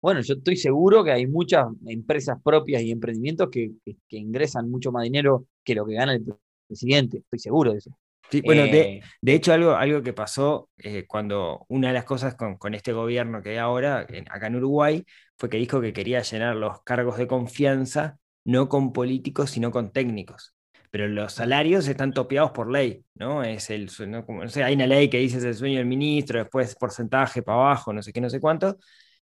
Bueno, 0.02 0.22
yo 0.22 0.36
estoy 0.36 0.58
seguro 0.58 1.04
que 1.04 1.12
hay 1.12 1.28
muchas 1.28 1.68
empresas 1.88 2.38
propias 2.44 2.82
y 2.84 2.92
emprendimientos 2.92 3.50
que, 3.52 3.72
que- 3.86 3.98
que 4.08 4.18
ingresan 4.18 4.70
mucho 4.70 4.92
más 4.92 5.04
dinero 5.04 5.48
que 5.64 5.76
lo 5.76 5.86
que 5.86 5.96
gana 5.96 6.14
el 6.16 6.26
presidente, 6.68 7.20
estoy 7.20 7.40
seguro 7.40 7.72
de 7.74 7.80
eso. 7.80 7.92
Sí, 8.30 8.42
bueno, 8.42 8.68
de, 8.68 8.94
Eh, 9.00 9.02
de 9.22 9.34
hecho, 9.34 9.54
algo, 9.54 9.72
algo 9.76 10.04
que 10.04 10.12
pasó 10.12 10.70
eh, 10.78 11.06
cuando 11.08 11.66
una 11.70 11.88
de 11.90 11.94
las 11.94 12.04
cosas 12.04 12.36
con, 12.36 12.58
con 12.58 12.74
este 12.74 12.92
gobierno 12.92 13.42
que 13.42 13.52
hay 13.52 13.58
ahora, 13.58 14.06
en- 14.10 14.26
acá 14.30 14.48
en 14.48 14.58
Uruguay, 14.58 15.06
fue 15.38 15.50
que 15.50 15.58
dijo 15.58 15.80
que 15.80 15.94
quería 15.94 16.22
llenar 16.24 16.56
los 16.58 16.82
cargos 16.84 17.18
de 17.18 17.28
confianza 17.28 18.20
no 18.44 18.68
con 18.70 18.92
políticos, 18.94 19.52
sino 19.52 19.72
con 19.72 19.92
técnicos. 19.94 20.56
Pero 20.92 21.08
los 21.08 21.34
salarios 21.34 21.88
están 21.88 22.14
topeados 22.14 22.52
por 22.52 22.72
ley, 22.72 23.04
¿no? 23.16 23.44
Es 23.44 23.70
el, 23.70 23.90
¿no? 24.08 24.26
Como, 24.26 24.44
no 24.44 24.50
sé, 24.50 24.64
hay 24.64 24.76
una 24.76 24.88
ley 24.88 25.10
que 25.10 25.18
dice 25.20 25.38
es 25.38 25.44
el 25.44 25.56
sueño 25.56 25.78
del 25.78 25.86
ministro, 25.88 26.40
después 26.40 26.76
porcentaje 26.76 27.44
para 27.44 27.58
abajo, 27.60 27.94
no 27.94 28.02
sé 28.02 28.14
qué, 28.14 28.22
no 28.22 28.30
sé 28.30 28.40
cuánto. 28.40 28.78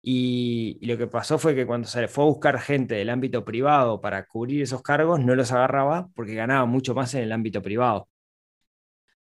Y, 0.01 0.77
y 0.81 0.85
lo 0.87 0.97
que 0.97 1.07
pasó 1.07 1.37
fue 1.39 1.55
que 1.55 1.65
cuando 1.65 1.87
se 1.87 2.07
fue 2.07 2.23
a 2.25 2.27
buscar 2.27 2.59
gente 2.61 2.95
del 2.95 3.09
ámbito 3.09 3.43
privado 3.45 4.01
para 4.01 4.25
cubrir 4.27 4.61
esos 4.63 4.81
cargos, 4.83 5.19
no 5.19 5.35
los 5.35 5.51
agarraba 5.51 6.09
porque 6.15 6.35
ganaba 6.35 6.65
mucho 6.65 6.95
más 6.95 7.13
en 7.15 7.23
el 7.23 7.31
ámbito 7.31 7.61
privado. 7.61 8.09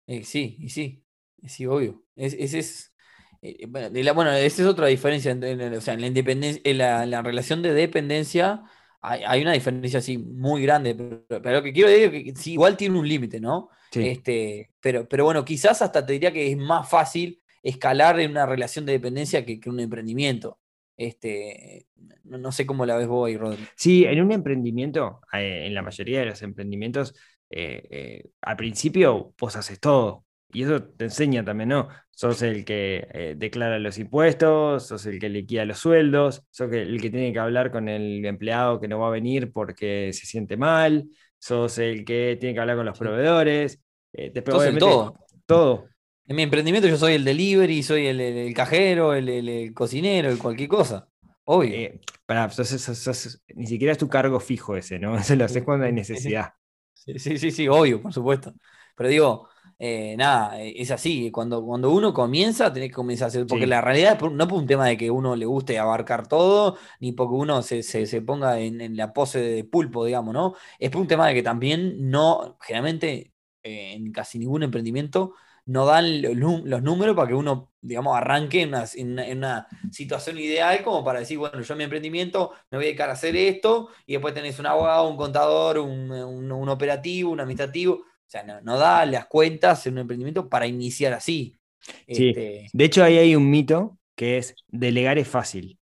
Eh, 0.07 0.25
sí, 0.25 0.57
y 0.61 0.69
sí, 0.71 1.05
sí, 1.47 1.67
obvio. 1.67 2.03
Es, 2.17 2.35
ese 2.35 2.59
es, 2.59 2.95
eh, 3.43 3.67
bueno, 3.69 3.91
la- 3.93 4.13
bueno, 4.13 4.33
esa 4.33 4.63
es 4.63 4.69
otra 4.69 4.87
diferencia. 4.89 5.31
en- 5.33 5.43
en 5.45 5.75
o 5.75 5.81
sea, 5.81 5.95
en 5.95 6.01
la 6.01 6.07
independencia, 6.09 6.61
en 6.65 6.79
la, 6.79 7.07
la 7.07 7.23
relación 7.23 7.63
de 7.63 7.73
dependencia 7.73 8.63
hay, 9.01 9.23
hay 9.27 9.43
una 9.43 9.53
diferencia 9.53 9.99
así 9.99 10.19
muy 10.19 10.63
grande. 10.63 10.95
Pero, 10.95 11.43
pero 11.43 11.53
lo 11.53 11.63
que 11.63 11.73
quiero 11.73 11.89
decir 11.89 12.15
es 12.15 12.25
que 12.25 12.41
sí, 12.41 12.53
igual 12.53 12.77
tiene 12.77 12.99
un 12.99 13.09
límite, 13.09 13.41
¿no? 13.41 13.71
Sí. 13.91 14.09
Este, 14.09 14.71
pero, 14.81 15.09
pero 15.09 15.25
bueno, 15.25 15.45
quizás 15.45 15.83
hasta 15.83 16.05
te 16.05 16.13
diría 16.13 16.33
que 16.33 16.51
es 16.51 16.57
más 16.57 16.89
fácil 16.89 17.43
escalar 17.63 18.21
en 18.21 18.31
una 18.33 18.47
relación 18.47 18.87
de 18.87 18.93
dependencia 18.93 19.45
que, 19.45 19.61
que 19.61 19.71
un 19.71 19.81
emprendimiento. 19.81 20.59
Este, 20.97 21.87
no, 22.25 22.39
no 22.39 22.53
sé 22.53 22.67
cómo 22.67 22.85
la 22.85 22.97
ves 22.97 23.09
vos 23.09 23.27
ahí, 23.27 23.37
Rodri. 23.37 23.67
Sí, 23.75 24.05
en 24.05 24.21
un 24.21 24.33
emprendimiento, 24.33 25.21
eh, 25.33 25.65
en 25.67 25.75
la 25.75 25.83
mayoría 25.83 26.21
de 26.21 26.27
los 26.27 26.43
emprendimientos, 26.43 27.15
eh, 27.49 27.87
eh, 27.91 28.31
al 28.43 28.57
principio 28.57 29.35
vos 29.39 29.57
haces 29.57 29.81
todo. 29.81 30.27
Y 30.53 30.63
eso 30.65 30.83
te 30.83 31.05
enseña 31.05 31.45
también, 31.45 31.69
¿no? 31.71 31.89
Sos 32.11 32.43
el 32.43 32.65
que 32.65 33.07
eh, 33.13 33.35
declara 33.37 33.79
los 33.79 33.99
impuestos, 33.99 34.87
sos 34.87 35.07
el 35.07 35.19
que 35.19 35.29
liquida 35.29 35.65
los 35.65 35.79
sueldos, 35.79 36.43
sos 36.51 36.73
el 36.73 37.01
que 37.01 37.11
tiene 37.11 37.33
que 37.33 37.39
hablar 37.39 37.71
con 37.71 37.89
el 37.89 38.25
empleado 38.27 38.81
que 38.81 38.89
no 38.89 38.99
va 38.99 39.09
a 39.09 39.11
venir 39.11 39.53
porque 39.53 40.11
se 40.13 40.27
siente 40.27 40.57
mal, 40.57 41.05
sos 41.39 41.79
el 41.79 42.05
que 42.05 42.37
tiene 42.39 42.55
que 42.55 42.61
hablar 42.61 42.77
con 42.77 42.87
los 42.87 42.99
proveedores. 42.99 43.81
eh, 44.13 44.31
después, 44.35 44.57
Sos 44.57 44.67
el 44.67 44.79
todo. 44.79 45.17
Todo. 45.47 45.89
En 46.27 46.37
mi 46.37 46.43
emprendimiento 46.43 46.89
yo 46.89 46.97
soy 46.97 47.15
el 47.15 47.25
delivery, 47.25 47.83
soy 47.83 48.07
el, 48.07 48.21
el- 48.21 48.37
el 48.37 48.55
cajero, 48.55 49.15
el, 49.15 49.73
cocinero, 49.75 50.31
el 50.31 50.39
cualquier 50.39 50.69
cosa. 50.69 51.09
Obvio. 51.45 51.75
Eh, 51.75 52.01
pará, 52.27 52.49
sos- 52.51 52.69
sos- 52.69 52.99
sos- 52.99 53.43
ni 53.55 53.67
siquiera 53.67 53.93
es 53.93 53.99
tu 53.99 54.09
cargo 54.09 54.39
fijo 54.41 54.77
ese, 54.77 54.99
¿no? 54.99 55.17
Eso 55.19 55.35
lo 55.37 55.45
haces 55.45 55.63
cuando 55.65 55.87
hay 55.87 55.93
necesidad. 55.93 56.53
Sí, 56.95 57.19
sí, 57.19 57.39
sí, 57.39 57.51
sí, 57.51 57.67
obvio, 57.69 58.03
por 58.03 58.13
supuesto. 58.13 58.53
Pero 58.95 59.09
digo, 59.09 59.49
eh, 59.81 60.15
nada, 60.17 60.61
eh, 60.63 60.75
es 60.77 60.91
así. 60.93 61.31
Cuando, 61.33 61.65
cuando 61.65 61.91
uno 61.91 62.13
comienza, 62.15 62.73
tenés 62.73 62.91
que 62.91 62.95
comenzar 62.95 63.27
a 63.27 63.29
hacer. 63.29 63.47
Porque 63.47 63.65
Sí. 63.65 63.71
la 63.71 63.81
realidad 63.81 64.15
es 64.23 64.33
no 64.33 64.47
por 64.49 64.59
un 64.59 64.67
tema 64.67 64.87
de 64.87 64.97
que 64.99 65.11
uno 65.11 65.37
le 65.37 65.47
guste 65.47 65.79
abarcar 65.79 66.29
todo, 66.29 66.77
ni 67.01 67.13
porque 67.13 67.35
uno 67.35 67.63
se, 67.63 67.83
se- 67.83 68.07
se 68.07 68.23
ponga 68.23 68.61
en, 68.61 68.81
en 68.83 68.97
la 68.97 69.13
pose 69.15 69.41
de 69.41 69.65
pulpo, 69.65 70.05
digamos, 70.05 70.35
¿no? 70.35 70.55
Es 70.79 70.91
por 70.91 71.01
un 71.03 71.09
tema 71.09 71.27
de 71.29 71.35
que 71.35 71.43
también 71.43 72.11
no, 72.11 72.59
generalmente, 72.61 73.33
eh, 73.63 73.95
en 73.95 74.13
casi 74.13 74.39
ningún 74.39 74.63
emprendimiento, 74.63 75.35
no 75.67 75.87
dan 75.87 76.23
los, 76.23 76.35
nú- 76.37 76.63
los 76.67 76.83
números 76.83 77.15
para 77.17 77.29
que 77.29 77.35
uno, 77.35 77.73
digamos, 77.81 78.17
arranque 78.17 78.63
en 78.63 78.71
una, 78.71 78.85
en 78.95 79.13
una- 79.13 79.27
en 79.29 79.39
una 79.39 79.67
situación 79.91 80.39
ideal 80.39 80.83
como 80.83 81.05
para 81.05 81.21
decir, 81.21 81.39
bueno, 81.39 81.61
yo 81.63 81.75
en 81.75 81.79
mi 81.79 81.85
emprendimiento 81.85 82.53
me 82.71 82.79
voy 82.79 82.85
a 82.87 82.89
dedicar 82.89 83.11
a 83.11 83.13
hacer 83.15 83.37
esto, 83.37 83.89
y 84.07 84.13
después 84.15 84.35
tenés 84.35 84.59
un 84.59 84.67
abogado, 84.67 85.09
un 85.09 85.17
contador, 85.17 85.79
un, 85.79 86.11
un- 86.11 86.53
un 86.53 86.69
operativo, 86.69 87.31
un 87.31 87.41
administrativo. 87.41 88.05
O 88.31 88.33
sea, 88.33 88.45
no, 88.45 88.61
no 88.61 88.79
da 88.79 89.05
las 89.07 89.27
cuentas 89.27 89.85
en 89.89 89.95
un 89.95 89.99
emprendimiento 90.03 90.49
para 90.49 90.65
iniciar 90.65 91.13
así. 91.13 91.59
Sí. 92.07 92.29
Este, 92.29 92.69
De 92.73 92.85
hecho, 92.85 93.03
ahí 93.03 93.19
hay 93.19 93.35
un 93.35 93.51
mito 93.51 93.99
que 94.15 94.39
es 94.39 94.55
delegar 94.69 95.19
es 95.19 95.27
fácil. 95.27 95.81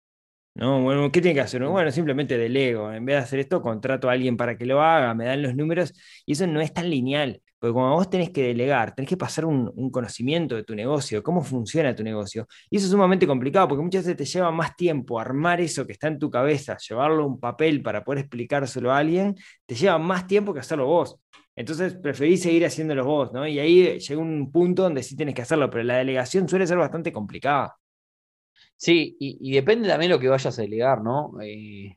¿No? 0.55 0.83
Bueno, 0.83 1.11
¿qué 1.11 1.23
tiene 1.23 1.37
que 1.37 1.41
hacer? 1.41 1.65
Bueno, 1.65 1.91
simplemente 1.91 2.37
delego. 2.37 2.93
En 2.93 3.07
vez 3.07 3.17
de 3.17 3.23
hacer 3.23 3.39
esto, 3.41 3.63
contrato 3.63 4.11
a 4.11 4.13
alguien 4.13 4.37
para 4.37 4.59
que 4.59 4.67
lo 4.67 4.83
haga, 4.83 5.15
me 5.15 5.25
dan 5.25 5.41
los 5.41 5.57
números. 5.57 5.95
Y 6.27 6.33
eso 6.33 6.47
no 6.47 6.61
es 6.61 6.75
tan 6.75 6.91
lineal. 6.91 7.41
Porque 7.59 7.73
cuando 7.73 7.95
vos 7.95 8.11
tenés 8.11 8.29
que 8.29 8.43
delegar, 8.43 8.95
tenés 8.95 9.09
que 9.09 9.17
pasar 9.17 9.47
un, 9.47 9.73
un 9.75 9.91
conocimiento 9.91 10.55
de 10.55 10.65
tu 10.65 10.75
negocio, 10.75 11.23
cómo 11.23 11.43
funciona 11.43 11.97
tu 11.97 12.05
negocio. 12.05 12.47
Y 12.69 12.77
eso 12.77 12.85
es 12.85 12.93
sumamente 12.93 13.27
complicado 13.27 13.69
porque 13.69 13.83
muchas 13.83 14.05
veces 14.05 14.19
te 14.19 14.27
lleva 14.27 14.51
más 14.51 14.77
tiempo 14.77 15.19
armar 15.19 15.63
eso 15.63 15.87
que 15.87 15.93
está 15.93 16.09
en 16.09 16.19
tu 16.19 16.29
cabeza, 16.29 16.77
llevarlo 16.77 17.25
a 17.25 17.27
un 17.27 17.41
papel 17.41 17.81
para 17.81 18.05
poder 18.05 18.19
explicárselo 18.21 18.93
a 18.93 18.99
alguien, 18.99 19.35
te 19.65 19.75
lleva 19.75 19.97
más 19.97 20.27
tiempo 20.27 20.53
que 20.53 20.61
hacerlo 20.61 20.87
vos. 20.87 21.19
Entonces 21.57 21.95
preferís 21.95 22.43
seguir 22.43 22.65
haciéndolo 22.67 23.05
vos, 23.05 23.33
¿no? 23.33 23.47
Y 23.47 23.59
ahí 23.59 23.99
llega 23.99 24.21
un 24.21 24.51
punto 24.53 24.83
donde 24.83 25.03
sí 25.03 25.17
tienes 25.17 25.35
que 25.35 25.43
hacerlo, 25.43 25.71
pero 25.71 25.85
la 25.85 25.99
delegación 25.99 26.49
suele 26.49 26.67
ser 26.67 26.79
bastante 26.79 27.13
complicada. 27.13 27.77
sí, 28.77 29.17
y, 29.19 29.53
depende 29.53 29.89
también 29.89 30.11
lo 30.11 30.19
que 30.19 30.29
vayas 30.29 30.59
a 30.59 30.63
delegar, 30.63 31.03
¿no? 31.03 31.33
Eh, 31.43 31.97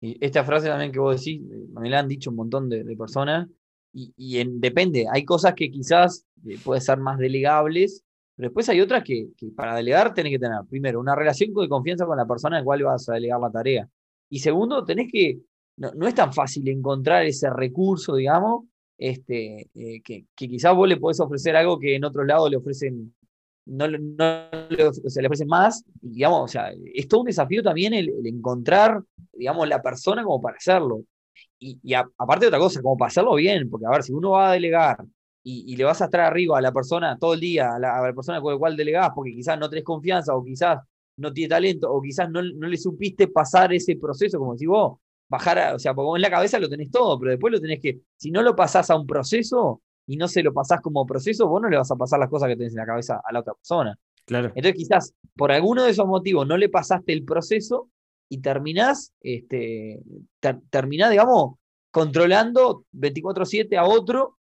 esta 0.00 0.44
frase 0.44 0.68
también 0.68 0.92
que 0.92 0.98
vos 0.98 1.16
decís, 1.18 1.42
eh, 1.50 1.66
me 1.80 1.90
la 1.90 2.00
han 2.00 2.08
dicho 2.08 2.30
un 2.30 2.36
montón 2.36 2.68
de, 2.68 2.84
de 2.84 2.96
personas, 2.96 3.48
y, 3.92 4.38
en- 4.38 4.60
depende, 4.60 5.06
hay 5.12 5.24
cosas 5.24 5.54
que 5.54 5.70
quizás 5.70 6.26
eh, 6.48 6.58
pueden 6.64 6.82
ser 6.82 6.98
más 6.98 7.18
delegables, 7.18 8.04
pero 8.36 8.48
después 8.50 8.68
hay 8.70 8.80
otras 8.80 9.04
que, 9.04 9.28
para 9.56 9.76
delegar 9.76 10.14
tenés 10.14 10.32
que 10.32 10.38
tener, 10.38 10.60
primero, 10.68 11.00
una 11.00 11.16
relación 11.16 11.52
de 11.54 11.68
confianza 11.68 12.06
con 12.06 12.16
la 12.18 12.26
persona 12.26 12.56
a 12.58 12.60
la 12.60 12.64
cual 12.64 12.82
vas 12.84 13.08
a 13.08 13.14
delegar 13.14 13.40
la 13.40 13.50
tarea. 13.50 13.88
Y 14.30 14.40
segundo, 14.40 14.84
tenés 14.84 15.10
que, 15.12 15.40
no 15.76 16.06
es 16.08 16.14
tan 16.14 16.32
fácil 16.32 16.68
encontrar 16.68 17.26
ese 17.26 17.50
recurso, 17.50 18.16
digamos, 18.16 18.64
este, 19.00 19.70
eh, 19.74 20.02
que, 20.02 20.26
que 20.36 20.46
quizás 20.46 20.76
vos 20.76 20.86
le 20.86 20.98
podés 20.98 21.18
ofrecer 21.20 21.56
algo 21.56 21.78
que 21.78 21.96
en 21.96 22.04
otros 22.04 22.26
lados 22.26 22.50
le 22.50 22.58
ofrecen, 22.58 23.14
no, 23.64 23.88
no 23.88 23.96
le, 24.68 24.76
le 24.76 24.86
ofrecen 25.26 25.48
más, 25.48 25.82
y 26.02 26.10
digamos, 26.10 26.42
o 26.42 26.48
sea, 26.48 26.70
es 26.94 27.06
un 27.10 27.24
desafío 27.24 27.62
también 27.62 27.94
el, 27.94 28.12
encontrar, 28.26 29.02
digamos, 29.32 29.66
la 29.68 29.80
persona 29.80 30.22
como 30.22 30.38
para 30.42 30.58
hacerlo. 30.58 31.02
Y, 31.58 31.78
y 31.82 31.94
aparte 31.94 32.44
de 32.44 32.48
otra 32.48 32.58
cosa, 32.58 32.82
como 32.82 32.98
para 32.98 33.08
hacerlo 33.08 33.34
bien, 33.36 33.70
porque 33.70 33.86
a 33.86 33.90
ver, 33.90 34.02
si 34.02 34.12
uno 34.12 34.32
va 34.32 34.50
a 34.50 34.52
delegar 34.52 34.98
y, 35.42 35.72
y 35.72 35.76
le 35.76 35.84
vas 35.84 36.02
a 36.02 36.04
estar 36.04 36.20
arriba 36.20 36.58
a 36.58 36.60
la 36.60 36.72
persona 36.72 37.16
todo 37.18 37.32
el 37.32 37.40
día, 37.40 37.74
a 37.74 37.78
la, 37.78 37.98
a 37.98 38.06
la 38.06 38.12
persona 38.12 38.42
con 38.42 38.52
la 38.52 38.58
cual 38.58 38.76
delegás, 38.76 39.10
porque 39.14 39.32
quizás 39.32 39.58
no 39.58 39.70
tenés 39.70 39.84
confianza, 39.84 40.36
o 40.36 40.44
quizás 40.44 40.78
no 41.16 41.32
tiene 41.32 41.48
talento, 41.48 41.90
o 41.90 42.02
quizás 42.02 42.30
no, 42.30 42.42
no 42.42 42.68
le 42.68 42.76
supiste 42.76 43.28
pasar 43.28 43.72
ese 43.72 43.96
proceso, 43.96 44.38
como 44.38 44.52
decís 44.52 44.68
vos, 44.68 44.98
bajar, 45.30 45.58
a- 45.58 45.74
o 45.74 45.78
sea, 45.78 45.94
porque 45.94 46.04
vos 46.06 46.16
en 46.18 46.22
la 46.22 46.30
cabeza 46.30 46.58
lo 46.58 46.68
tenés 46.68 46.90
todo, 46.90 47.18
pero 47.18 47.30
después 47.30 47.52
lo 47.52 47.60
tenés 47.60 47.80
que, 47.80 48.00
si 48.16 48.30
no 48.30 48.42
lo 48.42 48.54
pasás 48.54 48.90
a 48.90 48.96
un 48.96 49.06
proceso 49.06 49.80
y 50.06 50.16
no 50.18 50.28
se 50.28 50.42
lo 50.42 50.52
pasás 50.52 50.80
como 50.82 51.06
proceso, 51.06 51.48
vos 51.48 51.62
no 51.62 51.68
le 51.70 51.76
vas 51.78 51.90
a 51.90 51.96
pasar 51.96 52.18
las 52.18 52.28
cosas 52.28 52.48
que 52.48 52.56
tenés 52.56 52.72
en 52.74 52.80
la 52.80 52.86
cabeza 52.86 53.22
a 53.24 53.32
la 53.32 53.40
otra 53.40 53.54
persona. 53.54 53.96
Claro. 54.26 54.48
Entonces 54.54 54.74
quizás 54.74 55.14
por 55.36 55.50
alguno 55.52 55.84
de 55.84 55.90
esos 55.92 56.06
motivos 56.06 56.46
no 56.46 56.56
le 56.58 56.68
pasaste 56.68 57.12
el 57.14 57.24
proceso 57.24 57.88
y 58.28 58.38
terminás, 58.38 59.12
este, 59.22 60.00
ter- 60.40 60.60
terminás, 60.70 61.10
digamos, 61.10 61.54
controlando 61.92 62.84
24/7 62.92 63.76
a 63.76 63.84
otro 63.84 64.36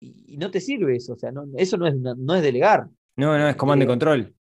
y, 0.00 0.34
y 0.34 0.36
no 0.38 0.50
te 0.50 0.60
sirve 0.60 0.96
eso, 0.96 1.12
o 1.14 1.16
sea, 1.18 1.30
no, 1.32 1.44
eso 1.56 1.76
no 1.76 1.86
es, 1.86 1.94
no 1.96 2.34
es 2.34 2.42
delegar. 2.42 2.86
No, 3.16 3.36
no, 3.36 3.48
es 3.48 3.56
comando 3.56 3.84
y 3.84 3.86
Eh, 3.86 3.88
control. 3.88 4.34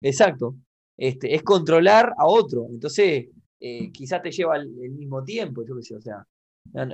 Exacto. 0.00 0.56
Este, 0.96 1.34
es 1.34 1.42
controlar 1.42 2.12
a 2.16 2.26
otro. 2.26 2.66
Entonces, 2.70 3.26
eh, 3.66 3.90
quizás 3.92 4.20
te 4.22 4.30
lleva 4.30 4.56
el, 4.56 4.68
el 4.82 4.90
mismo 4.92 5.24
tiempo, 5.24 5.64
yo 5.66 5.74
qué 5.76 5.82
sé, 5.82 5.96
o 5.96 6.00
sea. 6.00 6.26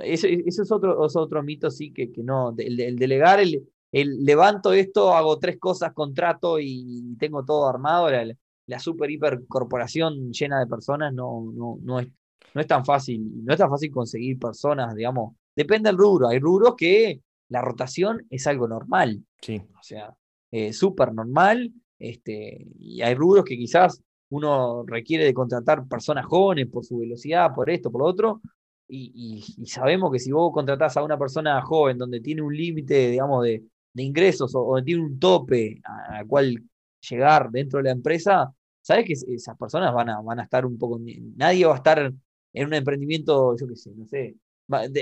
Eso, 0.03 0.27
eso 0.27 0.63
es 0.63 0.71
otro, 0.71 1.05
es 1.05 1.15
otro 1.15 1.41
mito, 1.43 1.69
sí, 1.71 1.91
que, 1.91 2.11
que 2.11 2.23
no. 2.23 2.53
El, 2.57 2.79
el 2.79 2.95
delegar, 2.97 3.39
el, 3.39 3.67
el 3.91 4.23
levanto 4.23 4.73
esto, 4.73 5.13
hago 5.13 5.37
tres 5.39 5.57
cosas, 5.59 5.93
contrato 5.93 6.59
y 6.59 7.15
tengo 7.17 7.43
todo 7.43 7.67
armado. 7.67 8.09
La, 8.09 8.25
la 8.67 8.79
super 8.79 9.09
hiper 9.09 9.45
corporación 9.47 10.31
llena 10.31 10.59
de 10.59 10.67
personas 10.67 11.13
no, 11.13 11.51
no, 11.53 11.79
no, 11.81 11.99
es, 11.99 12.07
no 12.53 12.61
es 12.61 12.67
tan 12.67 12.85
fácil. 12.85 13.21
No 13.43 13.53
es 13.53 13.59
tan 13.59 13.69
fácil 13.69 13.91
conseguir 13.91 14.37
personas, 14.39 14.95
digamos. 14.95 15.35
Depende 15.55 15.89
del 15.89 15.97
rubro. 15.97 16.27
Hay 16.29 16.39
rubros 16.39 16.75
que 16.77 17.21
la 17.49 17.61
rotación 17.61 18.25
es 18.29 18.47
algo 18.47 18.67
normal 18.67 19.23
Sí. 19.41 19.57
o 19.57 19.83
sea, 19.83 20.15
eh, 20.51 20.71
súper 20.73 21.13
normal, 21.13 21.71
este, 21.97 22.67
y 22.77 23.01
hay 23.01 23.15
rubros 23.15 23.43
que 23.45 23.57
quizás 23.57 24.01
uno 24.31 24.83
requiere 24.85 25.25
de 25.25 25.33
contratar 25.33 25.87
personas 25.87 26.25
jóvenes 26.25 26.67
por 26.67 26.83
su 26.85 26.97
velocidad, 26.99 27.53
por 27.53 27.69
esto, 27.69 27.91
por 27.91 28.01
lo 28.01 28.07
otro, 28.07 28.41
y, 28.87 29.11
y- 29.15 29.63
y 29.63 29.65
sabemos 29.67 30.11
que 30.11 30.19
si 30.19 30.31
vos 30.31 30.51
contratás 30.53 30.97
a 30.97 31.03
una 31.03 31.17
persona 31.17 31.61
joven 31.61 31.97
donde 31.97 32.19
tiene 32.21 32.41
un 32.41 32.55
límite, 32.55 33.09
digamos, 33.11 33.43
de, 33.43 33.63
de 33.93 34.03
ingresos 34.03 34.53
o, 34.55 34.61
o 34.65 34.83
tiene 34.83 35.01
un 35.03 35.19
tope 35.19 35.81
al 36.09 36.27
cual 36.27 36.61
llegar 37.09 37.49
dentro 37.51 37.77
de 37.79 37.83
la 37.83 37.91
empresa, 37.91 38.53
sabes 38.81 39.05
que 39.05 39.13
es- 39.13 39.23
esas 39.27 39.57
personas 39.57 39.93
van 39.93 40.09
a, 40.09 40.21
van 40.21 40.39
a 40.39 40.43
estar 40.43 40.65
un 40.65 40.77
poco, 40.77 40.99
nadie 41.35 41.65
va 41.65 41.73
a 41.73 41.77
estar 41.77 42.13
en 42.53 42.65
un 42.67 42.73
emprendimiento, 42.73 43.55
yo 43.57 43.67
qué 43.67 43.75
sé, 43.75 43.91
no 43.95 44.05
sé, 44.07 44.35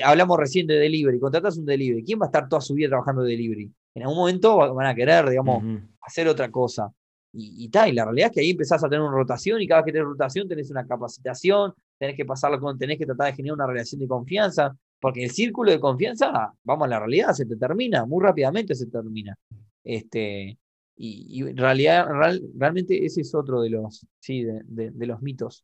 hablamos 0.04 0.38
recién 0.38 0.68
de 0.68 0.76
delivery, 0.76 1.20
contratas 1.20 1.58
un 1.58 1.66
delivery, 1.66 2.04
¿quién 2.04 2.20
va 2.20 2.26
a 2.26 2.28
estar 2.28 2.48
toda 2.50 2.62
su 2.62 2.74
vida 2.74 2.90
trabajando 2.90 3.22
de 3.24 3.32
delivery? 3.32 3.72
En 3.96 4.04
algún 4.04 4.18
momento 4.18 4.58
va- 4.58 4.72
van 4.72 4.88
a 4.88 4.96
querer, 4.96 5.30
digamos, 5.30 5.64
hacer 6.02 6.28
otra 6.28 6.50
cosa. 6.52 6.92
Y, 7.34 7.66
y, 7.66 7.90
y 7.90 7.92
la 7.94 8.06
realidad 8.06 8.28
es 8.30 8.34
que 8.34 8.42
ahí 8.42 8.52
empezás 8.52 8.84
a 8.84 8.90
tener 8.90 9.02
una 9.02 9.12
rotación 9.16 9.62
y 9.62 9.68
cada 9.68 9.82
vez 9.82 9.86
que 9.88 9.92
tenés 9.94 10.08
rotación 10.08 10.48
tenés 10.48 10.72
una 10.72 10.86
capacitación, 10.88 11.74
tenés 11.98 12.16
que 12.16 12.26
pasarlo 12.26 12.60
con, 12.60 12.78
tenés 12.78 12.98
que 12.98 13.06
tratar 13.06 13.28
de 13.28 13.34
generar 13.36 13.56
una 13.56 13.68
relación 13.68 14.02
de 14.02 14.08
confianza, 14.08 14.76
porque 15.00 15.24
el 15.24 15.32
círculo 15.32 15.72
de 15.72 15.80
confianza, 15.80 16.52
vamos 16.64 16.86
a 16.86 16.90
la 16.90 17.00
realidad, 17.00 17.34
se 17.34 17.46
te 17.46 17.56
termina, 17.56 18.06
muy 18.06 18.24
rápidamente 18.24 18.74
se 18.76 18.88
termina. 18.88 19.36
Este, 19.84 20.58
y, 20.98 21.26
y 21.30 21.54
realidad, 21.54 22.08
real- 22.08 22.42
realmente 22.56 23.06
ese 23.06 23.22
es 23.22 23.34
otro 23.34 23.62
de 23.62 23.70
los, 23.70 24.06
sí, 24.20 24.44
de, 24.44 24.62
de- 24.66 24.92
de 24.92 25.06
los 25.08 25.22
mitos. 25.22 25.64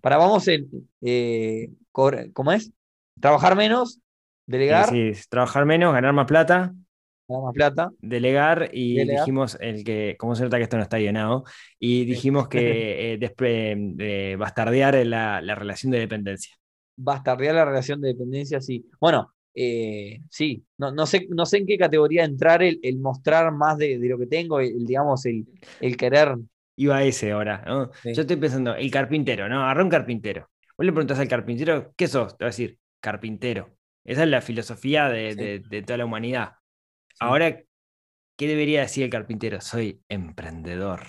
Para 0.00 0.16
vamos 0.18 0.46
en, 0.48 0.68
eh, 1.00 1.70
¿cómo 1.92 2.52
es? 2.52 2.70
Trabajar 3.20 3.56
menos, 3.56 4.00
delegar, 4.46 4.88
Sí, 4.90 5.14
sí, 5.14 5.26
trabajar 5.30 5.64
menos, 5.64 5.94
ganar 5.94 6.12
más 6.12 6.26
plata, 6.26 6.74
más 7.28 7.54
plata. 7.54 7.90
delegar 8.00 8.70
y 8.72 8.94
Delegar. 8.94 9.20
dijimos 9.20 9.56
el 9.60 9.84
que, 9.84 10.16
como 10.18 10.34
se 10.36 10.44
nota 10.44 10.56
que 10.58 10.64
esto 10.64 10.76
no 10.76 10.82
está 10.82 10.98
llenado, 10.98 11.44
y 11.78 12.04
dijimos 12.04 12.48
que 12.48 12.58
eh, 13.14 13.18
despre- 13.18 13.94
eh, 13.98 14.36
bastardear 14.36 14.94
la, 15.06 15.40
la 15.40 15.54
relación 15.54 15.92
de 15.92 16.00
dependencia. 16.00 16.54
bastardear 16.96 17.54
la 17.54 17.64
relación 17.64 18.00
de 18.00 18.08
dependencia, 18.08 18.60
sí. 18.60 18.86
Bueno, 19.00 19.32
eh, 19.54 20.20
sí, 20.30 20.64
no, 20.78 20.90
no, 20.92 21.06
sé, 21.06 21.26
no 21.30 21.46
sé 21.46 21.58
en 21.58 21.66
qué 21.66 21.78
categoría 21.78 22.24
entrar 22.24 22.62
el, 22.62 22.78
el 22.82 22.98
mostrar 22.98 23.52
más 23.52 23.78
de, 23.78 23.98
de 23.98 24.08
lo 24.08 24.18
que 24.18 24.26
tengo, 24.26 24.60
el, 24.60 24.84
digamos, 24.84 25.24
el, 25.26 25.46
el 25.80 25.96
querer. 25.96 26.36
Iba 26.76 26.96
a 26.98 27.04
ese 27.04 27.32
ahora, 27.32 27.62
¿no? 27.66 27.90
Sí. 28.02 28.12
Yo 28.14 28.22
estoy 28.22 28.36
pensando, 28.36 28.74
el 28.74 28.90
carpintero, 28.90 29.48
¿no? 29.48 29.62
Agarrá 29.64 29.84
un 29.84 29.90
carpintero. 29.90 30.50
Vos 30.76 30.84
le 30.86 30.92
preguntás 30.92 31.20
al 31.20 31.28
carpintero, 31.28 31.92
¿qué 31.96 32.08
sos? 32.08 32.36
Te 32.36 32.44
va 32.44 32.48
a 32.48 32.50
decir, 32.50 32.78
carpintero. 33.00 33.76
Esa 34.04 34.24
es 34.24 34.28
la 34.28 34.40
filosofía 34.40 35.08
de, 35.08 35.34
Sí. 35.36 35.36
de- 35.36 35.62
de 35.64 35.82
toda 35.82 35.98
la 35.98 36.04
humanidad. 36.04 36.54
Ahora, 37.18 37.62
¿qué 38.36 38.48
debería 38.48 38.82
decir 38.82 39.04
el 39.04 39.10
carpintero? 39.10 39.60
Soy 39.60 40.02
emprendedor. 40.08 41.02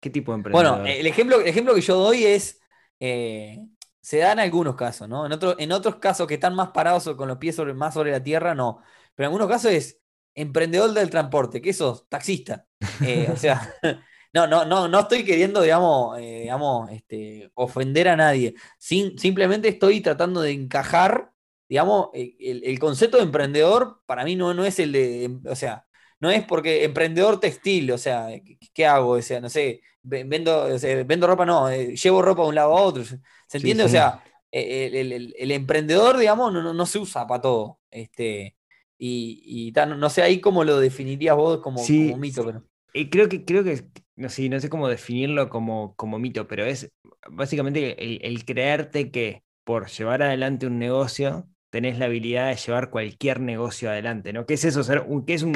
¿Qué 0.00 0.10
tipo 0.10 0.32
de 0.32 0.36
emprendedor? 0.38 0.50
Bueno, 0.50 0.82
el 0.84 1.06
ejemplo, 1.06 1.40
el 1.40 1.46
ejemplo 1.48 1.74
que 1.74 1.80
yo 1.80 1.96
doy 1.96 2.24
es, 2.24 2.60
eh, 3.00 3.58
se 4.00 4.18
dan 4.18 4.38
algunos 4.38 4.76
casos, 4.76 5.08
¿no? 5.08 5.24
En, 5.26 5.32
otro- 5.32 5.56
en 5.58 5.72
otros 5.72 5.96
casos 5.96 6.26
que 6.26 6.34
están 6.34 6.54
más 6.54 6.70
parados 6.70 7.06
o 7.06 7.16
con 7.16 7.28
los 7.28 7.38
pies 7.38 7.56
sobre, 7.56 7.72
más 7.74 7.94
sobre 7.94 8.10
la 8.12 8.22
tierra, 8.22 8.54
no. 8.54 8.80
Pero 9.14 9.26
en 9.28 9.32
algunos 9.32 9.48
casos 9.48 9.70
es 9.72 10.00
emprendedor 10.34 10.92
del 10.92 11.08
transporte, 11.10 11.62
¿qué 11.62 11.72
sos? 11.72 12.08
Taxista. 12.08 12.66
Eh, 13.00 13.30
o 13.30 13.36
sea, 13.36 13.74
no, 14.34 14.46
no, 14.46 14.64
no, 14.66 14.88
no 14.88 15.00
estoy 15.00 15.24
queriendo, 15.24 15.62
digamos, 15.62 16.18
eh, 16.18 16.40
digamos 16.42 16.90
este, 16.90 17.50
ofender 17.54 18.08
a 18.08 18.16
nadie. 18.16 18.54
Sin- 18.78 19.18
simplemente 19.18 19.68
estoy 19.68 20.00
tratando 20.02 20.42
de 20.42 20.52
encajar, 20.52 21.31
digamos, 21.72 22.08
eh, 22.14 22.36
el, 22.40 22.64
el 22.64 22.78
concepto 22.78 23.16
de 23.16 23.24
emprendedor 23.24 24.02
para 24.06 24.24
mí 24.24 24.36
no, 24.36 24.52
no 24.54 24.64
es 24.64 24.78
el 24.78 24.92
de, 24.92 25.24
em, 25.24 25.42
o 25.48 25.56
sea, 25.56 25.86
no 26.20 26.30
es 26.30 26.44
porque 26.44 26.84
emprendedor 26.84 27.40
textil, 27.40 27.90
o 27.92 27.98
sea, 27.98 28.28
¿qué, 28.74 28.86
hago? 28.86 29.12
O 29.12 29.22
sea, 29.22 29.40
no 29.40 29.48
sé, 29.48 29.80
ve- 30.02 30.24
vendo, 30.24 30.64
o 30.64 30.78
sea, 30.78 31.02
vendo 31.04 31.26
ropa, 31.26 31.46
no, 31.46 31.68
eh, 31.70 31.96
llevo 31.96 32.22
ropa 32.22 32.42
de 32.42 32.48
un 32.50 32.54
lado 32.54 32.76
a 32.76 32.82
otro. 32.82 33.04
¿Se 33.04 33.56
entiende? 33.58 33.84
O 33.84 33.88
sí. 33.88 33.88
sea, 33.88 34.22
eh, 34.50 34.86
el, 34.92 35.12
el- 35.12 35.34
el- 35.38 35.50
emprendedor, 35.52 36.16
digamos, 36.18 36.52
no, 36.52 36.62
no- 36.62 36.74
no 36.74 36.86
se 36.86 36.98
usa 36.98 37.26
para 37.26 37.40
todo. 37.42 37.80
Este, 37.90 38.56
y, 38.98 39.68
y 39.68 39.72
no, 39.72 39.96
no 39.96 40.10
sé 40.10 40.22
ahí 40.22 40.40
cómo 40.40 40.64
lo 40.64 40.78
definirías 40.80 41.36
vos 41.36 41.60
como, 41.60 41.94
Sí, 41.94 41.94
como 41.94 42.16
mito, 42.18 42.44
pero. 42.44 42.64
Eh, 42.94 43.10
creo 43.10 43.28
que, 43.28 43.44
creo 43.44 43.64
que, 43.64 43.84
no 44.16 44.28
sé, 44.30 44.48
no 44.50 44.60
sé 44.60 44.70
cómo 44.70 44.88
definirlo 44.88 45.50
como, 45.50 45.96
como 45.96 46.18
mito, 46.18 46.48
pero 46.48 46.64
es 46.66 46.92
básicamente 47.30 48.02
el, 48.04 48.20
el 48.24 48.44
creerte 48.46 49.10
que 49.12 49.44
por 49.64 49.88
llevar 49.90 50.22
adelante 50.22 50.66
un 50.66 50.78
negocio 50.78 51.48
tenés 51.72 51.98
la 51.98 52.06
habilidad 52.06 52.50
de 52.50 52.56
llevar 52.56 52.90
cualquier 52.90 53.40
negocio 53.40 53.90
adelante, 53.90 54.32
¿no? 54.34 54.46
¿Qué 54.46 54.54
es 54.54 54.64
eso? 54.66 54.84
Ser 54.84 55.00
un, 55.08 55.26
¿Qué 55.26 55.34
es 55.34 55.42
un, 55.44 55.54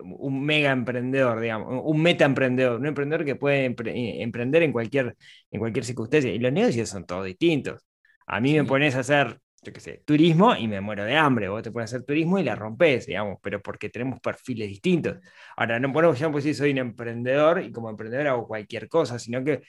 un 0.00 0.44
mega 0.44 0.72
emprendedor, 0.72 1.40
digamos? 1.40 1.82
Un- 1.84 2.02
meta 2.02 2.24
emprendedor, 2.24 2.80
un 2.80 2.86
emprendedor 2.86 3.24
que 3.24 3.36
puede 3.36 3.68
empre- 3.70 3.92
eh, 3.94 4.22
emprender 4.22 4.62
en 4.62 4.72
cualquier, 4.72 5.16
en 5.50 5.60
cualquier 5.60 5.84
circunstancia. 5.84 6.32
Y 6.32 6.38
los 6.38 6.52
negocios 6.52 6.88
son 6.88 7.06
todos 7.06 7.26
distintos. 7.26 7.82
A 8.26 8.40
mí 8.40 8.54
me 8.54 8.64
pones 8.64 8.96
a 8.96 9.00
hacer, 9.00 9.38
yo 9.62 9.72
qué 9.72 9.80
sé, 9.80 10.02
turismo 10.06 10.56
y 10.56 10.68
me 10.68 10.80
muero 10.80 11.04
de 11.04 11.16
hambre. 11.16 11.48
Vos 11.48 11.62
te 11.62 11.70
pones 11.70 11.92
a 11.92 11.96
hacer 11.96 12.06
turismo 12.06 12.38
y 12.38 12.44
la 12.44 12.54
rompes, 12.56 13.06
digamos, 13.06 13.38
pero 13.42 13.60
porque 13.62 13.90
tenemos 13.90 14.20
perfiles 14.20 14.68
distintos. 14.68 15.18
Ahora, 15.56 15.78
no 15.80 15.92
podemos 15.92 16.18
ya 16.18 16.30
pues 16.32 16.44
sí 16.44 16.54
soy 16.54 16.72
un 16.72 16.78
emprendedor 16.78 17.62
y 17.62 17.72
como 17.72 17.90
emprendedor 17.90 18.26
hago 18.28 18.46
cualquier 18.48 18.88
cosa, 18.88 19.18
sino 19.18 19.44
que 19.44 19.62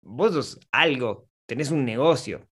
vos 0.00 0.32
sos 0.32 0.60
algo, 0.72 1.28
tenés 1.46 1.70
un 1.70 1.84
negocio, 1.84 2.48